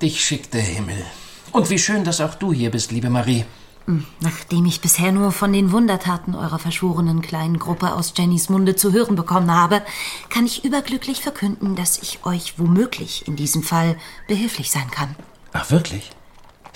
dich 0.00 0.24
schickt 0.24 0.54
der 0.54 0.62
Himmel. 0.62 1.04
Und 1.52 1.70
wie 1.70 1.78
schön, 1.78 2.04
dass 2.04 2.20
auch 2.20 2.34
du 2.34 2.52
hier 2.52 2.70
bist, 2.70 2.92
liebe 2.92 3.10
Marie. 3.10 3.44
Hm, 3.86 4.06
Nachdem 4.20 4.64
ich 4.66 4.80
bisher 4.80 5.12
nur 5.12 5.32
von 5.32 5.52
den 5.52 5.72
Wundertaten 5.72 6.34
eurer 6.34 6.58
verschworenen 6.58 7.20
kleinen 7.20 7.58
Gruppe 7.58 7.92
aus 7.94 8.14
Jennys 8.16 8.48
Munde 8.48 8.76
zu 8.76 8.92
hören 8.92 9.16
bekommen 9.16 9.50
habe, 9.50 9.82
kann 10.28 10.46
ich 10.46 10.64
überglücklich 10.64 11.20
verkünden, 11.20 11.74
dass 11.74 11.98
ich 12.00 12.20
euch 12.24 12.58
womöglich 12.58 13.26
in 13.26 13.36
diesem 13.36 13.62
Fall 13.62 13.96
behilflich 14.28 14.70
sein 14.70 14.90
kann. 14.90 15.16
Ach, 15.52 15.70
wirklich? 15.70 16.10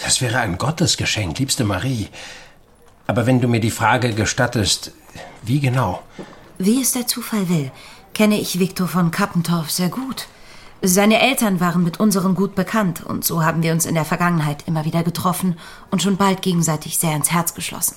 Das 0.03 0.21
wäre 0.21 0.41
ein 0.41 0.59
Gottesgeschenk, 0.59 1.39
liebste 1.39 1.65
Marie. 1.65 2.09
Aber 3.07 3.27
wenn 3.27 3.41
du 3.41 3.49
mir 3.49 3.61
die 3.61 3.71
Frage 3.71 4.13
gestattest, 4.13 4.93
wie 5.43 5.61
genau? 5.61 6.03
Wie 6.59 6.81
es 6.81 6.93
der 6.93 7.07
Zufall 7.07 7.49
will, 7.49 7.71
kenne 8.15 8.41
ich 8.41 8.59
Viktor 8.59 8.89
von 8.89 9.11
Kappentorf 9.11 9.71
sehr 9.71 9.89
gut. 9.89 10.27
Seine 10.83 11.21
Eltern 11.21 11.61
waren 11.61 11.83
mit 11.83 12.01
unserem 12.01 12.35
Gut 12.35 12.55
bekannt 12.55 13.05
und 13.05 13.25
so 13.25 13.45
haben 13.45 13.63
wir 13.63 13.73
uns 13.73 13.87
in 13.87 13.95
der 13.95 14.05
Vergangenheit 14.05 14.65
immer 14.67 14.85
wieder 14.85 15.03
getroffen 15.03 15.59
und 15.91 16.03
schon 16.03 16.17
bald 16.17 16.43
gegenseitig 16.43 16.99
sehr 16.99 17.17
ins 17.17 17.33
Herz 17.33 17.55
geschlossen. 17.55 17.97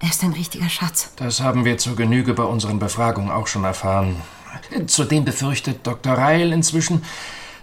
Er 0.00 0.10
ist 0.10 0.22
ein 0.24 0.32
richtiger 0.32 0.68
Schatz. 0.68 1.12
Das 1.16 1.40
haben 1.40 1.64
wir 1.64 1.78
zur 1.78 1.94
Genüge 1.94 2.34
bei 2.34 2.42
unseren 2.42 2.80
Befragungen 2.80 3.30
auch 3.30 3.46
schon 3.46 3.64
erfahren. 3.64 4.16
Zudem 4.86 5.24
befürchtet 5.24 5.86
Dr. 5.86 6.14
Reil 6.14 6.52
inzwischen, 6.52 7.04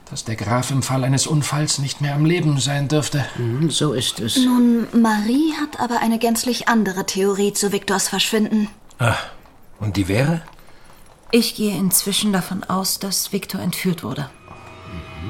dass 0.10 0.24
der 0.24 0.36
Graf 0.36 0.72
im 0.72 0.82
Fall 0.82 1.04
eines 1.04 1.28
Unfalls 1.28 1.80
nicht 1.80 2.02
mehr 2.02 2.16
am 2.16 2.26
Leben 2.26 2.60
sein 2.60 2.88
dürfte. 2.88 3.26
Mhm, 3.38 3.70
So 3.70 3.94
ist 3.94 4.20
es. 4.20 4.38
Nun, 4.38 4.88
Marie 5.00 5.54
hat 5.60 5.80
aber 5.80 6.00
eine 6.02 6.18
gänzlich 6.20 6.68
andere 6.68 7.06
Theorie 7.06 7.54
zu 7.54 7.72
Viktors 7.72 8.08
Verschwinden. 8.10 8.70
Ah, 8.98 9.16
und 9.80 9.98
die 9.98 10.08
wäre? 10.08 10.42
Ich 11.32 11.56
gehe 11.56 11.78
inzwischen 11.78 12.34
davon 12.34 12.64
aus, 12.64 13.00
dass 13.00 13.32
Viktor 13.32 13.62
entführt 13.62 14.04
wurde. 14.04 14.30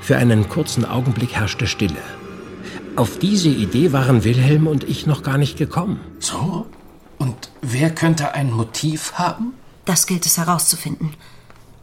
Für 0.01 0.15
einen 0.17 0.47
kurzen 0.47 0.85
Augenblick 0.85 1.33
herrschte 1.35 1.67
Stille. 1.67 1.97
Auf 2.95 3.19
diese 3.19 3.49
Idee 3.49 3.91
waren 3.91 4.23
Wilhelm 4.23 4.67
und 4.67 4.83
ich 4.85 5.05
noch 5.05 5.23
gar 5.23 5.37
nicht 5.37 5.57
gekommen. 5.57 5.99
So? 6.19 6.67
Und 7.17 7.51
wer 7.61 7.93
könnte 7.93 8.33
ein 8.33 8.51
Motiv 8.51 9.13
haben? 9.15 9.53
Das 9.83 10.07
gilt 10.07 10.25
es 10.25 10.37
herauszufinden. 10.37 11.13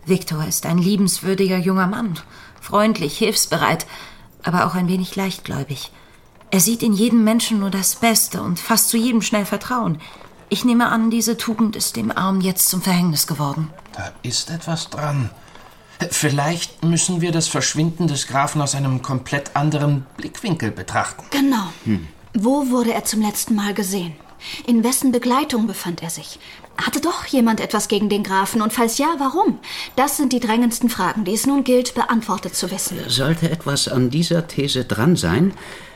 Viktor 0.06 0.46
ist 0.46 0.64
ein 0.66 0.78
liebenswürdiger 0.78 1.58
junger 1.58 1.86
Mann, 1.88 2.18
freundlich, 2.66 3.16
hilfsbereit, 3.16 3.87
aber 4.42 4.66
auch 4.66 4.75
ein 4.75 4.88
wenig 4.88 5.14
leichtgläubig. 5.14 5.92
Er 6.50 6.61
sieht 6.61 6.82
in 6.82 6.92
jedem 6.92 7.23
Menschen 7.25 7.61
nur 7.61 7.70
das 7.70 7.96
Beste 7.96 8.42
und 8.42 8.58
fasst 8.58 8.88
zu 8.88 8.96
jedem 8.96 9.23
schnell 9.23 9.44
Vertrauen. 9.44 10.00
Ich 10.49 10.64
nehme 10.64 10.88
an, 10.88 11.11
diese 11.11 11.37
Tugend 11.37 11.76
ist 11.76 11.96
dem 11.96 12.11
Arm 12.11 12.40
jetzt 12.40 12.68
zum 12.68 12.82
Verhängnis 12.82 13.26
geworden. 13.26 13.70
Da 13.92 14.12
ist 14.23 14.50
etwas 14.50 14.90
dran. 14.90 15.30
Vielleicht 16.11 16.85
müssen 16.85 17.20
wir 17.20 17.32
das 17.32 17.49
Verschwinden 17.49 18.06
des 18.06 18.26
Grafen 18.26 18.61
aus 18.61 18.75
einem 18.75 19.00
komplett 19.00 19.56
anderen 19.56 20.04
Blickwinkel 20.16 20.70
betrachten. 20.70 21.25
Genau. 21.30 21.73
Wo 22.35 22.68
wurde 22.70 22.92
er 22.92 23.04
zum 23.04 23.23
letzten 23.23 23.54
Mal 23.54 23.75
gesehen? 23.75 24.14
In 24.66 24.85
wessen 24.85 25.11
Begleitung 25.11 25.66
befand 25.66 26.02
er 26.02 26.11
sich? 26.11 26.38
Hatte 26.76 27.00
doch 27.00 27.25
jemand 27.26 27.61
etwas 27.61 27.88
gegen 27.88 28.09
den 28.09 28.23
Grafen? 28.23 28.61
Und 28.62 28.73
falls 28.73 28.99
ja, 28.99 29.14
warum? 29.18 29.59
Das 29.97 30.16
sind 30.16 30.33
die 30.33 30.40
drängendsten 30.40 30.90
Fragen, 30.90 31.25
die 31.25 31.35
es 31.35 31.47
nun 31.47 31.64
gilt, 31.64 31.95
beantwortet 31.95 32.54
zu 32.54 32.71
wissen. 32.71 32.99
Sollte 33.09 33.50
etwas 33.50 33.88
an 33.88 34.11
dieser 34.11 34.47
These 34.47 34.85
dran 34.85 35.16
sein, 35.16 35.54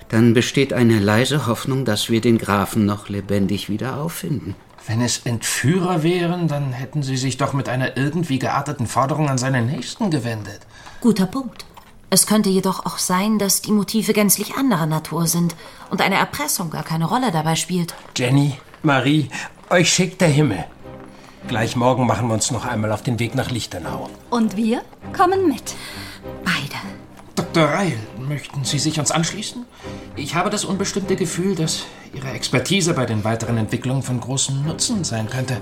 dann 0.08 0.34
besteht 0.34 0.72
eine 0.72 0.98
leise 0.98 1.46
Hoffnung, 1.46 1.84
dass 1.84 2.10
wir 2.10 2.20
den 2.20 2.38
Grafen 2.38 2.84
noch 2.84 3.08
lebendig 3.08 3.68
wieder 3.68 3.98
auffinden. 3.98 4.56
Wenn 4.86 5.02
es 5.02 5.18
Entführer 5.18 6.02
wären, 6.02 6.48
dann 6.48 6.72
hätten 6.72 7.02
sie 7.02 7.16
sich 7.16 7.36
doch 7.36 7.52
mit 7.52 7.68
einer 7.68 7.96
irgendwie 7.96 8.38
gearteten 8.38 8.86
Forderung 8.86 9.28
an 9.28 9.38
seinen 9.38 9.66
Nächsten 9.66 10.10
gewendet. 10.10 10.60
Guter 11.00 11.26
Punkt. 11.26 11.64
Es 12.08 12.26
könnte 12.26 12.48
jedoch 12.50 12.86
auch 12.86 12.98
sein, 12.98 13.38
dass 13.38 13.62
die 13.62 13.70
Motive 13.70 14.12
gänzlich 14.12 14.56
anderer 14.56 14.86
Natur 14.86 15.28
sind 15.28 15.54
und 15.90 16.00
eine 16.00 16.16
Erpressung 16.16 16.70
gar 16.70 16.82
keine 16.82 17.04
Rolle 17.04 17.30
dabei 17.30 17.54
spielt. 17.54 17.94
Jenny, 18.16 18.58
Marie, 18.82 19.30
euch 19.70 19.92
schickt 19.92 20.20
der 20.20 20.28
Himmel. 20.28 20.64
Gleich 21.48 21.76
morgen 21.76 22.06
machen 22.06 22.28
wir 22.28 22.34
uns 22.34 22.50
noch 22.50 22.66
einmal 22.66 22.92
auf 22.92 23.02
den 23.02 23.18
Weg 23.18 23.34
nach 23.34 23.50
Lichtenau. 23.50 24.10
Und 24.28 24.56
wir 24.56 24.82
kommen 25.16 25.48
mit. 25.48 25.74
Beide. 26.44 26.76
Dr. 27.34 27.64
Reil, 27.64 27.98
möchten 28.18 28.64
Sie 28.64 28.78
sich 28.78 28.98
uns 28.98 29.10
anschließen? 29.10 29.64
Ich 30.16 30.34
habe 30.34 30.50
das 30.50 30.64
unbestimmte 30.64 31.16
Gefühl, 31.16 31.54
dass 31.54 31.84
Ihre 32.12 32.30
Expertise 32.32 32.92
bei 32.94 33.06
den 33.06 33.24
weiteren 33.24 33.56
Entwicklungen 33.56 34.02
von 34.02 34.20
großem 34.20 34.64
Nutzen 34.64 35.04
sein 35.04 35.30
könnte. 35.30 35.56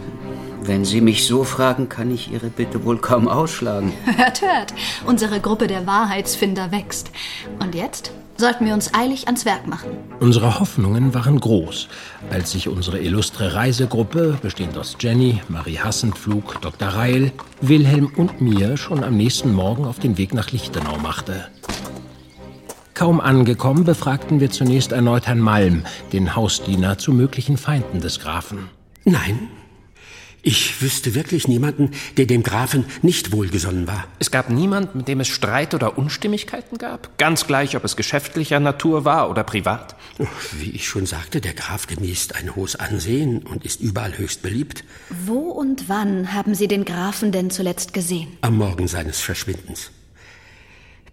Wenn 0.63 0.85
Sie 0.85 1.01
mich 1.01 1.27
so 1.27 1.45
fragen, 1.45 1.89
kann 1.89 2.11
ich 2.11 2.33
Ihre 2.33 2.49
Bitte 2.49 2.85
wohl 2.85 2.99
kaum 2.99 3.29
ausschlagen. 3.29 3.93
Hört, 4.17 4.43
hört. 4.43 4.75
Unsere 5.07 5.41
Gruppe 5.41 5.67
der 5.67 5.87
Wahrheitsfinder 5.87 6.73
wächst. 6.73 7.11
Und 7.61 7.75
jetzt 7.75 8.11
sollten 8.39 8.65
wir 8.65 8.73
uns 8.73 8.95
eilig 8.95 9.27
ans 9.27 9.45
Werk 9.45 9.67
machen. 9.67 9.91
Unsere 10.21 10.59
Hoffnungen 10.61 11.13
waren 11.13 11.39
groß, 11.39 11.89
als 12.31 12.53
sich 12.53 12.69
unsere 12.69 12.99
illustre 13.01 13.55
Reisegruppe, 13.55 14.39
bestehend 14.41 14.79
aus 14.79 14.97
Jenny, 14.99 15.43
Marie 15.49 15.79
Hassenpflug, 15.79 16.61
Dr. 16.61 16.89
Reil, 16.89 17.33
Wilhelm 17.61 18.11
und 18.17 18.41
mir, 18.41 18.77
schon 18.77 19.05
am 19.05 19.17
nächsten 19.17 19.53
Morgen 19.53 19.85
auf 19.85 19.99
den 19.99 20.17
Weg 20.19 20.33
nach 20.35 20.51
Lichtenau 20.53 20.97
machte. 20.99 21.49
Kaum 22.95 23.21
angekommen, 23.21 23.85
befragten 23.85 24.41
wir 24.41 24.51
zunächst 24.51 24.93
erneut 24.93 25.27
Herrn 25.27 25.41
Malm, 25.41 25.85
den 26.13 26.35
Hausdiener 26.35 26.99
zu 26.99 27.13
möglichen 27.13 27.57
Feinden 27.57 28.01
des 28.01 28.19
Grafen. 28.19 28.71
Nein, 29.05 29.49
ich 30.49 30.81
wüsste 30.81 31.15
wirklich 31.15 31.47
niemanden, 31.47 31.91
der 32.17 32.25
dem 32.25 32.43
Grafen 32.43 32.87
nicht 33.03 33.33
wohlgesonnen 33.33 33.87
war. 33.87 34.09
Es 34.19 34.31
gab 34.31 34.49
niemand, 34.49 34.95
mit 34.95 35.07
dem 35.07 35.21
es 35.21 35.29
Streit 35.29 35.75
oder 35.75 35.99
Unstimmigkeiten 35.99 36.79
gab? 36.79 37.19
Ganz 37.19 37.47
gleich, 37.47 37.77
ob 37.77 37.85
es 37.85 37.97
geschäftlicher 37.97 38.59
Natur 38.59 39.05
war 39.05 39.29
oder 39.29 39.45
privat? 39.45 39.95
Wie 40.53 40.71
ich 40.71 40.89
schon 40.89 41.05
sagte, 41.05 41.43
der 41.43 41.53
Graf 41.53 41.87
genießt 41.87 42.35
ein 42.37 42.57
hohes 42.57 42.77
Ansehen 42.77 43.43
und 43.43 43.67
ist 43.67 43.83
überall 43.83 44.17
höchst 44.17 44.41
beliebt. 44.41 44.85
Wo 45.27 45.51
und 45.51 45.91
wann 45.91 46.33
haben 46.33 46.55
Sie 46.55 46.67
den 46.67 46.87
Grafen 46.87 47.31
denn 47.31 47.51
zuletzt 47.51 47.93
gesehen? 47.93 48.29
Am 48.41 48.57
Morgen 48.57 48.89
seines 48.89 49.21
Verschwindens. 49.21 49.91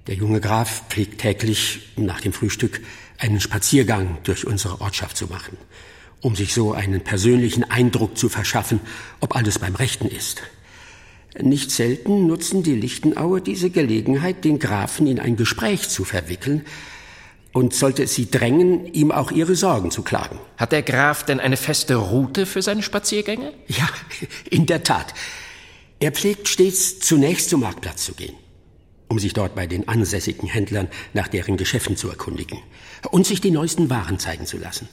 Der 0.08 0.16
junge 0.16 0.40
Graf 0.40 0.84
pflegt 0.88 1.20
täglich 1.20 1.90
nach 1.98 2.22
dem 2.22 2.32
Frühstück 2.32 2.80
einen 3.18 3.42
Spaziergang 3.42 4.20
durch 4.24 4.48
unsere 4.48 4.80
Ortschaft 4.80 5.18
zu 5.18 5.28
machen, 5.28 5.58
um 6.26 6.36
sich 6.36 6.56
so 6.56 6.74
einen 6.74 7.02
persönlichen 7.02 7.70
Eindruck 7.70 8.18
zu 8.18 8.30
verschaffen, 8.30 8.80
ob 9.20 9.36
alles 9.36 9.60
beim 9.60 9.76
Rechten 9.76 10.08
ist. 10.08 10.42
Nicht 11.40 11.70
selten 11.70 12.26
nutzen 12.26 12.64
die 12.64 12.74
Lichtenauer 12.74 13.42
diese 13.42 13.70
Gelegenheit, 13.70 14.44
den 14.44 14.58
Grafen 14.58 15.06
in 15.06 15.20
ein 15.20 15.36
Gespräch 15.36 15.88
zu 15.88 16.04
verwickeln, 16.04 16.66
und 17.54 17.76
sollte 17.76 18.04
es 18.04 18.16
sie 18.16 18.32
drängen, 18.32 18.92
ihm 18.92 19.12
auch 19.12 19.32
ihre 19.32 19.56
Sorgen 19.56 19.92
zu 19.92 20.02
klagen. 20.02 20.40
Hat 20.58 20.72
der 20.72 20.82
Graf 20.82 21.24
denn 21.24 21.40
eine 21.40 21.58
feste 21.58 21.96
Route 21.96 22.48
für 22.48 22.64
seine 22.64 22.82
Spaziergänge? 22.82 23.54
Ja, 23.68 23.88
in 24.50 24.66
der 24.66 24.84
Tat. 24.84 25.14
Er 26.00 26.12
pflegt 26.12 26.48
stets 26.48 27.00
zunächst 27.02 27.52
zum 27.52 27.62
Marktplatz 27.62 28.04
zu 28.04 28.16
gehen 28.16 28.34
um 29.08 29.20
sich 29.20 29.34
dort 29.34 29.56
bei 29.56 29.68
den 29.68 29.88
ansässigen 29.88 30.50
Händlern 30.50 30.88
nach 31.14 31.28
deren 31.28 31.58
Geschäften 31.58 31.96
zu 31.96 32.10
erkundigen 32.10 32.60
und 33.12 33.26
sich 33.26 33.40
die 33.40 33.52
neuesten 33.52 33.90
Waren 33.90 34.18
zeigen 34.20 34.48
zu 34.48 34.58
lassen. 34.58 34.90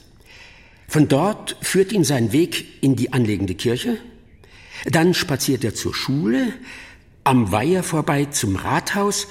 Von 0.93 1.07
dort 1.07 1.57
führt 1.59 1.91
ihn 1.91 2.03
sein 2.03 2.33
Weg 2.33 2.83
in 2.83 2.95
die 2.95 3.13
anlegende 3.13 3.55
Kirche, 3.55 3.97
dann 4.85 5.15
spaziert 5.15 5.63
er 5.63 5.73
zur 5.73 5.95
Schule, 5.95 6.53
am 7.23 7.51
Weiher 7.51 7.81
vorbei 7.81 8.25
zum 8.25 8.55
Rathaus 8.55 9.27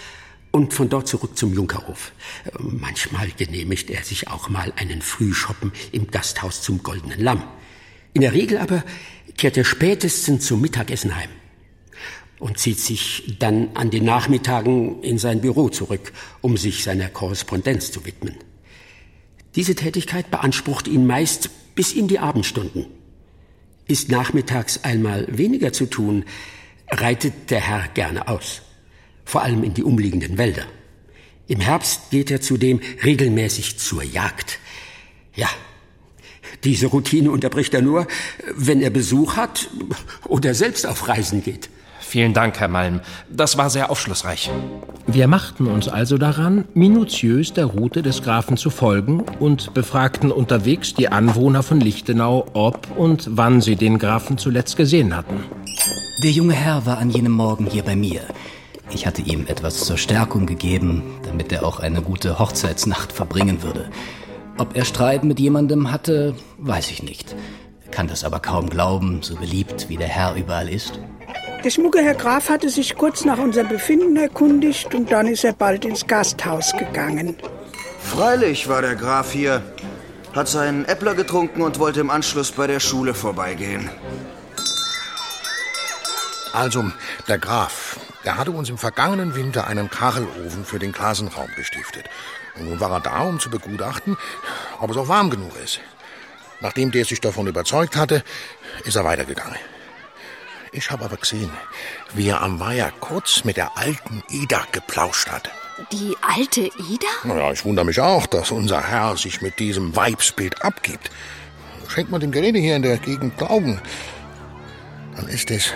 und 0.51 0.75
von 0.75 0.89
dort 0.89 1.07
zurück 1.07 1.39
zum 1.39 1.55
Junkerhof. 1.55 2.11
Manchmal 2.59 3.29
genehmigt 3.37 3.91
er 3.91 4.03
sich 4.03 4.27
auch 4.27 4.49
mal 4.49 4.73
einen 4.75 5.03
Frühschoppen 5.03 5.71
im 5.93 6.11
Gasthaus 6.11 6.63
zum 6.63 6.83
Goldenen 6.83 7.21
Lamm. 7.21 7.45
In 8.13 8.23
der 8.23 8.33
Regel 8.33 8.59
aber 8.59 8.83
kehrt 9.37 9.57
er 9.57 9.65
spätestens 9.65 10.45
zum 10.45 10.63
Mittagessen 10.63 11.15
heim 11.15 11.31
und 12.41 12.59
zieht 12.59 12.81
sich 12.81 13.37
dann 13.39 13.69
an 13.75 13.91
den 13.91 14.05
Nachmittagen 14.05 15.01
in 15.05 15.17
sein 15.17 15.41
Büro 15.41 15.69
zurück, 15.69 16.13
um 16.41 16.57
sich 16.57 16.83
seiner 16.83 17.09
Korrespondenz 17.09 17.93
zu 17.93 18.05
widmen. 18.05 18.35
Diese 19.55 19.75
Tätigkeit 19.75 20.31
beansprucht 20.31 20.89
ihn 20.89 21.07
meist 21.07 21.51
bis 21.75 21.93
in 21.93 22.09
die 22.09 22.19
Abendstunden. 22.19 22.87
Ist 23.87 24.09
nachmittags 24.09 24.85
einmal 24.85 25.27
weniger 25.29 25.73
zu 25.73 25.87
tun, 25.87 26.25
reitet 26.91 27.51
der 27.51 27.61
Herr 27.61 27.89
gerne 27.89 28.29
aus, 28.29 28.63
vor 29.25 29.43
allem 29.43 29.65
in 29.65 29.75
die 29.75 29.83
umliegenden 29.83 30.39
Wälder. 30.39 30.65
Im 31.49 31.61
Herbst 31.61 32.11
geht 32.11 32.31
er 32.31 32.41
zudem 32.41 32.81
regelmäßig 33.05 33.79
zur 33.79 34.03
Jagd. 34.03 34.59
Ja, 35.35 35.49
diese 36.65 36.87
Routine 36.87 37.31
unterbricht 37.31 37.75
er 37.75 37.83
nur, 37.83 38.07
wenn 38.55 38.81
er 38.81 38.91
Besuch 38.91 39.37
hat 39.37 39.69
oder 40.29 40.55
selbst 40.55 40.87
auf 40.87 41.09
Reisen 41.09 41.43
geht. 41.43 41.69
Vielen 42.01 42.35
Dank, 42.35 42.61
Herr 42.61 42.69
Malm. 42.69 43.01
Das 43.31 43.57
war 43.57 43.71
sehr 43.71 43.91
aufschlussreich. 43.91 44.51
Wir 45.13 45.29
machten 45.29 45.67
uns 45.67 45.89
also 45.89 46.17
daran, 46.17 46.65
minutiös 46.73 47.53
der 47.53 47.67
Route 47.67 48.01
des 48.01 48.23
Grafen 48.23 48.57
zu 48.57 48.71
folgen 48.71 49.21
und 49.41 49.75
befragten 49.75 50.33
unterwegs 50.33 50.95
die 50.95 51.09
Anwohner 51.09 51.63
von 51.63 51.83
Lichtenau, 51.83 52.47
ob 52.55 52.89
und 52.97 53.29
wann 53.31 53.61
sie 53.61 53.77
den 53.77 53.99
Grafen 53.99 54.39
zuletzt 54.39 54.79
gesehen 54.79 55.15
hatten. 55.15 55.45
Der 56.23 56.31
junge 56.31 56.55
Herr 56.55 56.87
war 56.87 56.97
an 56.97 57.11
jenem 57.11 57.33
Morgen 57.33 57.67
hier 57.67 57.83
bei 57.83 57.95
mir. 57.95 58.23
Ich 58.91 59.07
hatte 59.07 59.21
ihm 59.21 59.45
etwas 59.49 59.85
zur 59.85 59.99
Stärkung 59.99 60.47
gegeben, 60.47 61.03
damit 61.25 61.53
er 61.53 61.67
auch 61.67 61.81
eine 61.81 62.01
gute 62.01 62.39
Hochzeitsnacht 62.39 63.13
verbringen 63.13 63.63
würde. 63.63 63.91
Ob 64.57 64.75
er 64.75 64.87
Streit 64.87 65.25
mit 65.25 65.39
jemandem 65.39 65.93
hatte, 65.93 66.35
weiß 66.57 66.91
ich 66.91 67.03
nicht. 67.03 67.37
Kann 67.91 68.09
das 68.09 68.25
aber 68.25 68.41
kaum 68.41 68.71
glauben, 68.71 69.19
so 69.21 69.35
beliebt 69.37 69.91
wie 69.91 69.99
der 69.99 70.09
Herr 70.09 70.37
überall 70.37 70.71
ist. 70.71 70.99
Der 71.65 71.71
schmucke 71.71 72.03
Herr 72.03 72.15
Graf 72.15 72.49
hatte 72.49 72.69
sich 72.69 72.97
kurz 72.97 73.25
nach 73.25 73.39
unserem 73.39 73.69
Befinden 73.69 74.17
erkundigt 74.17 74.93
und 74.95 75.13
dann 75.13 75.29
ist 75.29 75.45
er 75.45 75.53
bald 75.53 75.85
ins 75.85 76.09
Gasthaus 76.09 76.73
gegangen. 76.77 77.37
Freilich 78.01 78.69
war 78.69 78.83
der 78.83 78.97
Graf 78.97 79.31
hier, 79.31 79.63
hat 80.35 80.49
seinen 80.49 80.85
Äppler 80.87 81.15
getrunken 81.15 81.63
und 81.63 81.79
wollte 81.79 82.01
im 82.01 82.11
Anschluss 82.11 82.51
bei 82.51 82.67
der 82.67 82.81
Schule 82.81 83.15
vorbeigehen. 83.15 83.91
Also, 86.53 86.91
der 87.29 87.39
Graf, 87.39 87.99
der 88.25 88.37
hatte 88.39 88.51
uns 88.51 88.69
im 88.69 88.77
vergangenen 88.77 89.37
Winter 89.37 89.69
einen 89.69 89.89
Kachelofen 89.89 90.65
für 90.65 90.81
den 90.81 90.93
Klassenraum 90.93 91.49
gestiftet. 91.55 92.11
Und 92.57 92.69
nun 92.69 92.81
war 92.81 92.91
er 92.91 93.01
da, 93.01 93.21
um 93.21 93.39
zu 93.39 93.51
begutachten, 93.51 94.17
ob 94.81 94.91
es 94.91 94.97
auch 94.97 95.09
warm 95.09 95.31
genug 95.31 95.53
ist. 95.63 95.81
Nachdem 96.61 96.91
der 96.91 97.05
sich 97.05 97.21
davon 97.21 97.47
überzeugt 97.47 97.97
hatte, 97.97 98.25
ist 98.85 98.97
er 98.97 99.05
weitergegangen. 99.05 99.57
Ich 100.75 100.91
habe 100.91 101.05
aber 101.05 101.19
gesehen, 101.19 101.51
wie 102.15 102.29
er 102.29 102.41
am 102.41 102.59
Weiher 102.59 102.91
kurz 103.01 103.45
mit 103.45 103.59
der 103.59 103.77
alten 103.77 104.23
Ida 104.31 104.65
geplauscht 104.73 105.29
hat. 105.29 105.51
Die 105.93 106.17
alte 106.23 106.63
Ida? 106.63 107.09
Naja, 107.25 107.53
ich 107.53 107.65
wundere 107.67 107.85
mich 107.85 108.01
auch, 108.01 108.27
dass 108.27 108.51
unser 108.51 108.83
Herr 108.83 109.19
sich 109.19 109.43
mit 109.43 109.59
diesem 109.59 109.95
Weibsbild 109.95 110.65
abgibt. 110.65 111.11
Schenkt 111.89 112.11
man 112.11 112.23
dem 112.23 112.31
Gerede 112.31 112.59
hier 112.59 112.77
in 112.77 112.83
der 112.83 112.97
Gegend 112.97 113.37
Glauben, 113.37 113.83
dann 115.15 115.29
ist 115.29 115.51
es 115.51 115.75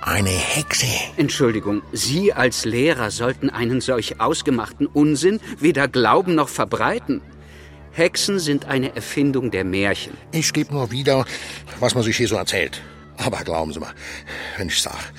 eine 0.00 0.30
Hexe. 0.30 0.86
Entschuldigung, 1.16 1.82
Sie 1.90 2.32
als 2.32 2.64
Lehrer 2.64 3.10
sollten 3.10 3.50
einen 3.50 3.80
solch 3.80 4.20
ausgemachten 4.20 4.86
Unsinn 4.86 5.40
weder 5.58 5.88
glauben 5.88 6.36
noch 6.36 6.48
verbreiten. 6.48 7.20
Hexen 7.90 8.38
sind 8.38 8.66
eine 8.66 8.94
Erfindung 8.94 9.50
der 9.50 9.64
Märchen. 9.64 10.16
Ich 10.30 10.52
gebe 10.52 10.72
nur 10.72 10.92
wieder, 10.92 11.24
was 11.80 11.94
man 11.96 12.04
sich 12.04 12.16
hier 12.16 12.28
so 12.28 12.36
erzählt. 12.36 12.80
Aber 13.16 13.38
glauben 13.44 13.72
Sie 13.72 13.80
mal, 13.80 13.94
wenn 14.56 14.68
ich 14.68 14.80
sag, 14.80 15.12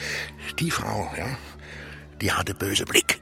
die 0.60 0.72
Frau, 0.72 1.12
ja, 1.18 1.28
die 2.22 2.32
hatte 2.32 2.54
böse 2.54 2.86
Blick. 2.86 3.20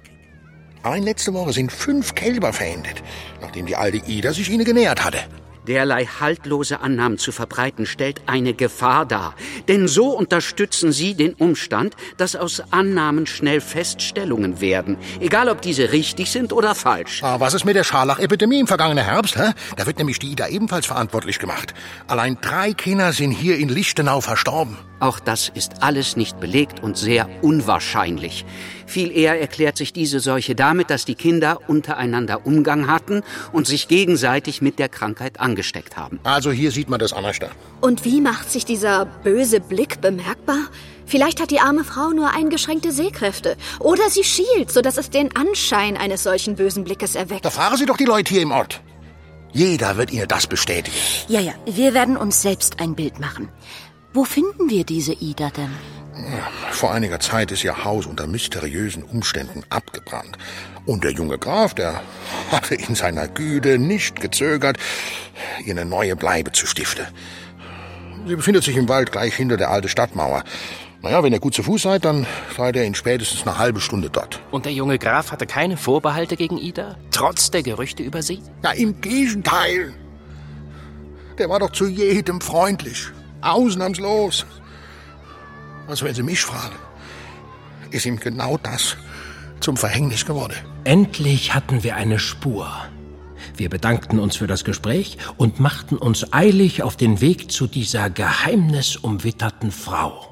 Allein 0.83 1.03
letzte 1.03 1.33
Woche 1.33 1.53
sind 1.53 1.71
fünf 1.71 2.13
Kälber 2.13 2.51
verendet, 2.51 3.01
nachdem 3.41 3.65
die 3.65 3.75
alte 3.75 3.97
Ida 3.97 4.33
sich 4.33 4.49
ihnen 4.49 4.65
genähert 4.65 5.03
hatte. 5.03 5.19
Derlei 5.67 6.05
haltlose 6.05 6.81
Annahmen 6.81 7.17
zu 7.17 7.31
verbreiten, 7.31 7.85
stellt 7.85 8.21
eine 8.27 8.53
Gefahr 8.53 9.05
dar. 9.05 9.35
Denn 9.67 9.87
so 9.87 10.09
unterstützen 10.09 10.91
Sie 10.91 11.15
den 11.15 11.33
Umstand, 11.33 11.95
dass 12.17 12.35
aus 12.35 12.61
Annahmen 12.71 13.25
schnell 13.25 13.61
Feststellungen 13.61 14.61
werden. 14.61 14.97
Egal, 15.19 15.49
ob 15.49 15.61
diese 15.61 15.91
richtig 15.91 16.31
sind 16.31 16.53
oder 16.53 16.75
falsch. 16.75 17.23
Ah, 17.23 17.39
was 17.39 17.53
ist 17.53 17.65
mit 17.65 17.75
der 17.75 17.83
Scharlachepidemie 17.83 18.59
im 18.59 18.67
vergangenen 18.67 19.05
Herbst? 19.05 19.37
Hä? 19.37 19.51
Da 19.77 19.85
wird 19.85 19.97
nämlich 19.97 20.19
die 20.19 20.31
Ida 20.31 20.47
ebenfalls 20.47 20.85
verantwortlich 20.85 21.39
gemacht. 21.39 21.73
Allein 22.07 22.37
drei 22.41 22.73
Kinder 22.73 23.13
sind 23.13 23.31
hier 23.31 23.57
in 23.57 23.69
Lichtenau 23.69 24.21
verstorben. 24.21 24.77
Auch 24.99 25.19
das 25.19 25.49
ist 25.49 25.83
alles 25.83 26.15
nicht 26.15 26.39
belegt 26.39 26.81
und 26.81 26.97
sehr 26.97 27.27
unwahrscheinlich. 27.41 28.45
Viel 28.93 29.11
eher 29.11 29.41
erklärt 29.41 29.75
sich 29.75 29.91
diese 29.91 30.19
Seuche 30.19 30.53
damit, 30.53 30.91
dass 30.91 31.03
die 31.03 31.15
Kinder 31.15 31.57
untereinander 31.67 32.45
Umgang 32.45 32.85
hatten 32.85 33.23
und 33.51 33.65
sich 33.65 33.87
gegenseitig 33.87 34.61
mit 34.61 34.77
der 34.77 34.87
Krankheit 34.87 35.39
angesteckt 35.39 35.97
haben. 35.97 36.19
Also 36.23 36.51
hier 36.51 36.69
sieht 36.69 36.91
man 36.91 36.99
das 36.99 37.11
anders 37.11 37.39
da. 37.39 37.47
Und 37.81 38.05
wie 38.05 38.21
macht 38.21 38.51
sich 38.51 38.65
dieser 38.65 39.05
böse 39.05 39.61
Blick 39.61 39.99
bemerkbar? 39.99 40.59
Vielleicht 41.07 41.41
hat 41.41 41.49
die 41.49 41.59
arme 41.59 41.83
Frau 41.83 42.11
nur 42.11 42.35
eingeschränkte 42.35 42.91
Sehkräfte. 42.91 43.57
Oder 43.79 44.11
sie 44.11 44.23
schielt, 44.23 44.71
sodass 44.71 44.97
es 44.97 45.09
den 45.09 45.35
Anschein 45.35 45.97
eines 45.97 46.21
solchen 46.21 46.55
bösen 46.55 46.83
Blickes 46.83 47.15
erweckt. 47.15 47.45
Da 47.45 47.49
fragen 47.49 47.77
Sie 47.77 47.87
doch 47.87 47.97
die 47.97 48.05
Leute 48.05 48.31
hier 48.31 48.43
im 48.43 48.51
Ort. 48.51 48.79
Jeder 49.53 49.97
wird 49.97 50.13
Ihnen 50.13 50.27
das 50.27 50.45
bestätigen. 50.45 50.95
Ja, 51.27 51.39
ja, 51.39 51.53
wir 51.65 51.95
werden 51.95 52.15
uns 52.15 52.43
selbst 52.43 52.79
ein 52.79 52.93
Bild 52.93 53.19
machen. 53.19 53.49
Wo 54.13 54.23
finden 54.23 54.69
wir 54.69 54.83
diese 54.83 55.13
Ida 55.13 55.49
denn? 55.49 55.71
Vor 56.71 56.91
einiger 56.91 57.19
Zeit 57.19 57.51
ist 57.51 57.63
ihr 57.63 57.83
Haus 57.83 58.05
unter 58.05 58.27
mysteriösen 58.27 59.03
Umständen 59.03 59.63
abgebrannt. 59.69 60.37
Und 60.85 61.03
der 61.03 61.11
junge 61.11 61.37
Graf, 61.37 61.73
der 61.73 62.01
hatte 62.51 62.75
in 62.75 62.95
seiner 62.95 63.27
Güte 63.27 63.77
nicht 63.77 64.21
gezögert, 64.21 64.77
ihr 65.65 65.71
eine 65.71 65.85
neue 65.85 66.15
Bleibe 66.15 66.51
zu 66.51 66.65
stiften. 66.65 67.05
Sie 68.27 68.35
befindet 68.35 68.63
sich 68.63 68.77
im 68.77 68.87
Wald 68.87 69.11
gleich 69.11 69.35
hinter 69.35 69.57
der 69.57 69.69
alten 69.69 69.89
Stadtmauer. 69.89 70.43
Naja, 71.01 71.21
wenn 71.21 71.33
ihr 71.33 71.41
gut 71.41 71.53
zu 71.53 71.63
Fuß 71.63 71.81
seid, 71.81 72.05
dann 72.05 72.25
seid 72.55 72.77
ihr 72.77 72.83
in 72.85 72.95
spätestens 72.95 73.45
eine 73.45 73.57
halbe 73.57 73.81
Stunde 73.81 74.09
dort. 74.09 74.39
Und 74.51 74.65
der 74.65 74.71
junge 74.71 74.97
Graf 74.97 75.33
hatte 75.33 75.45
keine 75.45 75.75
Vorbehalte 75.75 76.37
gegen 76.37 76.57
Ida, 76.57 76.95
trotz 77.11 77.51
der 77.51 77.61
Gerüchte 77.61 78.03
über 78.03 78.21
sie? 78.21 78.41
Ja, 78.63 78.71
im 78.71 79.01
Gegenteil. 79.01 79.93
Der 81.37 81.49
war 81.49 81.59
doch 81.59 81.71
zu 81.71 81.87
jedem 81.87 82.39
freundlich. 82.39 83.07
Ausnahmslos. 83.41 84.45
Also 85.87 86.05
wenn 86.05 86.15
Sie 86.15 86.23
mich 86.23 86.41
fragen, 86.41 86.75
ist 87.91 88.05
ihm 88.05 88.19
genau 88.19 88.57
das 88.57 88.97
zum 89.59 89.77
Verhängnis 89.77 90.25
geworden. 90.25 90.55
Endlich 90.83 91.53
hatten 91.53 91.83
wir 91.83 91.95
eine 91.95 92.19
Spur. 92.19 92.67
Wir 93.55 93.69
bedankten 93.69 94.19
uns 94.19 94.35
für 94.37 94.47
das 94.47 94.63
Gespräch 94.63 95.17
und 95.37 95.59
machten 95.59 95.97
uns 95.97 96.33
eilig 96.33 96.83
auf 96.83 96.95
den 96.95 97.21
Weg 97.21 97.51
zu 97.51 97.67
dieser 97.67 98.09
geheimnisumwitterten 98.09 99.71
Frau. 99.71 100.29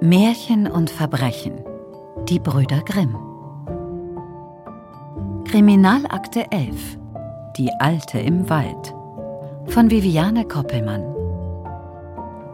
Märchen 0.00 0.66
und 0.66 0.90
Verbrechen. 0.90 1.64
Die 2.28 2.38
Brüder 2.38 2.80
Grimm. 2.82 3.16
Kriminalakte 5.44 6.50
11. 6.50 6.98
Die 7.56 7.70
Alte 7.78 8.18
im 8.18 8.48
Wald. 8.48 8.94
Von 9.66 9.90
Viviane 9.90 10.44
Koppelmann. 10.46 11.13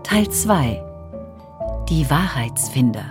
Teil 0.02 0.28
2. 0.28 0.82
Die 1.88 2.08
Wahrheitsfinder. 2.08 3.04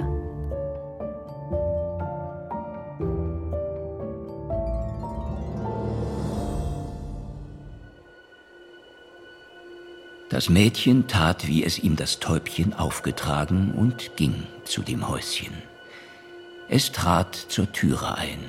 Das 10.29 10.49
Mädchen 10.49 11.07
tat, 11.07 11.47
wie 11.47 11.63
es 11.63 11.79
ihm 11.79 11.95
das 11.95 12.19
Täubchen 12.19 12.73
aufgetragen 12.73 13.73
und 13.73 14.15
ging 14.15 14.43
zu 14.63 14.81
dem 14.81 15.07
Häuschen. 15.07 15.53
Es 16.69 16.91
trat 16.91 17.35
zur 17.35 17.71
Türe 17.71 18.15
ein. 18.15 18.39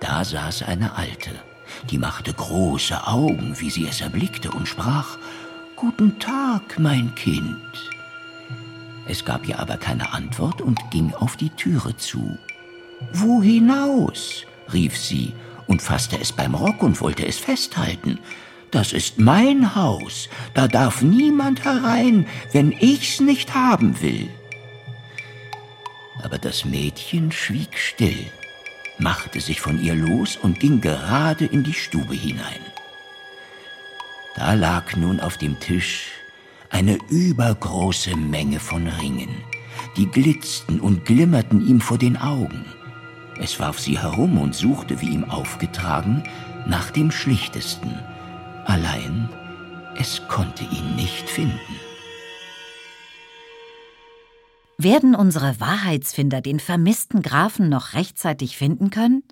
Da 0.00 0.24
saß 0.24 0.62
eine 0.64 0.96
Alte, 0.96 1.30
die 1.90 1.98
machte 1.98 2.32
große 2.32 3.06
Augen, 3.06 3.58
wie 3.60 3.70
sie 3.70 3.86
es 3.86 4.00
erblickte, 4.00 4.50
und 4.50 4.66
sprach 4.66 5.16
Guten 5.82 6.16
Tag, 6.20 6.78
mein 6.78 7.12
Kind. 7.16 7.90
Es 9.08 9.24
gab 9.24 9.48
ihr 9.48 9.58
aber 9.58 9.76
keine 9.76 10.12
Antwort 10.12 10.60
und 10.60 10.78
ging 10.92 11.12
auf 11.12 11.34
die 11.36 11.50
Türe 11.50 11.96
zu. 11.96 12.38
Wo 13.12 13.42
hinaus? 13.42 14.46
rief 14.72 14.96
sie 14.96 15.34
und 15.66 15.82
fasste 15.82 16.20
es 16.20 16.30
beim 16.30 16.54
Rock 16.54 16.84
und 16.84 17.00
wollte 17.00 17.26
es 17.26 17.36
festhalten. 17.36 18.20
Das 18.70 18.92
ist 18.92 19.18
mein 19.18 19.74
Haus, 19.74 20.28
da 20.54 20.68
darf 20.68 21.02
niemand 21.02 21.64
herein, 21.64 22.28
wenn 22.52 22.70
ich's 22.70 23.18
nicht 23.18 23.52
haben 23.52 24.00
will. 24.00 24.30
Aber 26.22 26.38
das 26.38 26.64
Mädchen 26.64 27.32
schwieg 27.32 27.76
still, 27.76 28.30
machte 29.00 29.40
sich 29.40 29.60
von 29.60 29.82
ihr 29.82 29.96
los 29.96 30.36
und 30.36 30.60
ging 30.60 30.80
gerade 30.80 31.44
in 31.44 31.64
die 31.64 31.74
Stube 31.74 32.14
hinein. 32.14 32.71
Da 34.34 34.54
lag 34.54 34.96
nun 34.96 35.20
auf 35.20 35.36
dem 35.36 35.60
Tisch 35.60 36.10
eine 36.70 36.98
übergroße 37.10 38.16
Menge 38.16 38.58
von 38.58 38.86
Ringen, 38.86 39.36
die 39.96 40.06
glitzten 40.06 40.80
und 40.80 41.04
glimmerten 41.04 41.66
ihm 41.66 41.80
vor 41.80 41.98
den 41.98 42.16
Augen. 42.16 42.64
Es 43.38 43.60
warf 43.60 43.78
sie 43.78 43.98
herum 43.98 44.38
und 44.38 44.54
suchte, 44.54 45.00
wie 45.00 45.10
ihm 45.10 45.24
aufgetragen, 45.24 46.24
nach 46.66 46.90
dem 46.90 47.10
schlichtesten. 47.10 47.98
Allein, 48.64 49.28
es 49.96 50.22
konnte 50.28 50.64
ihn 50.64 50.96
nicht 50.96 51.28
finden. 51.28 51.58
Werden 54.78 55.14
unsere 55.14 55.60
Wahrheitsfinder 55.60 56.40
den 56.40 56.58
vermissten 56.58 57.22
Grafen 57.22 57.68
noch 57.68 57.92
rechtzeitig 57.92 58.56
finden 58.56 58.90
können? 58.90 59.22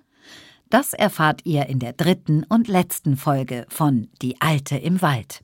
Das 0.71 0.93
erfahrt 0.93 1.41
ihr 1.43 1.65
in 1.65 1.79
der 1.79 1.91
dritten 1.91 2.45
und 2.47 2.69
letzten 2.69 3.17
Folge 3.17 3.65
von 3.67 4.07
Die 4.21 4.39
Alte 4.39 4.77
im 4.77 5.01
Wald. 5.01 5.43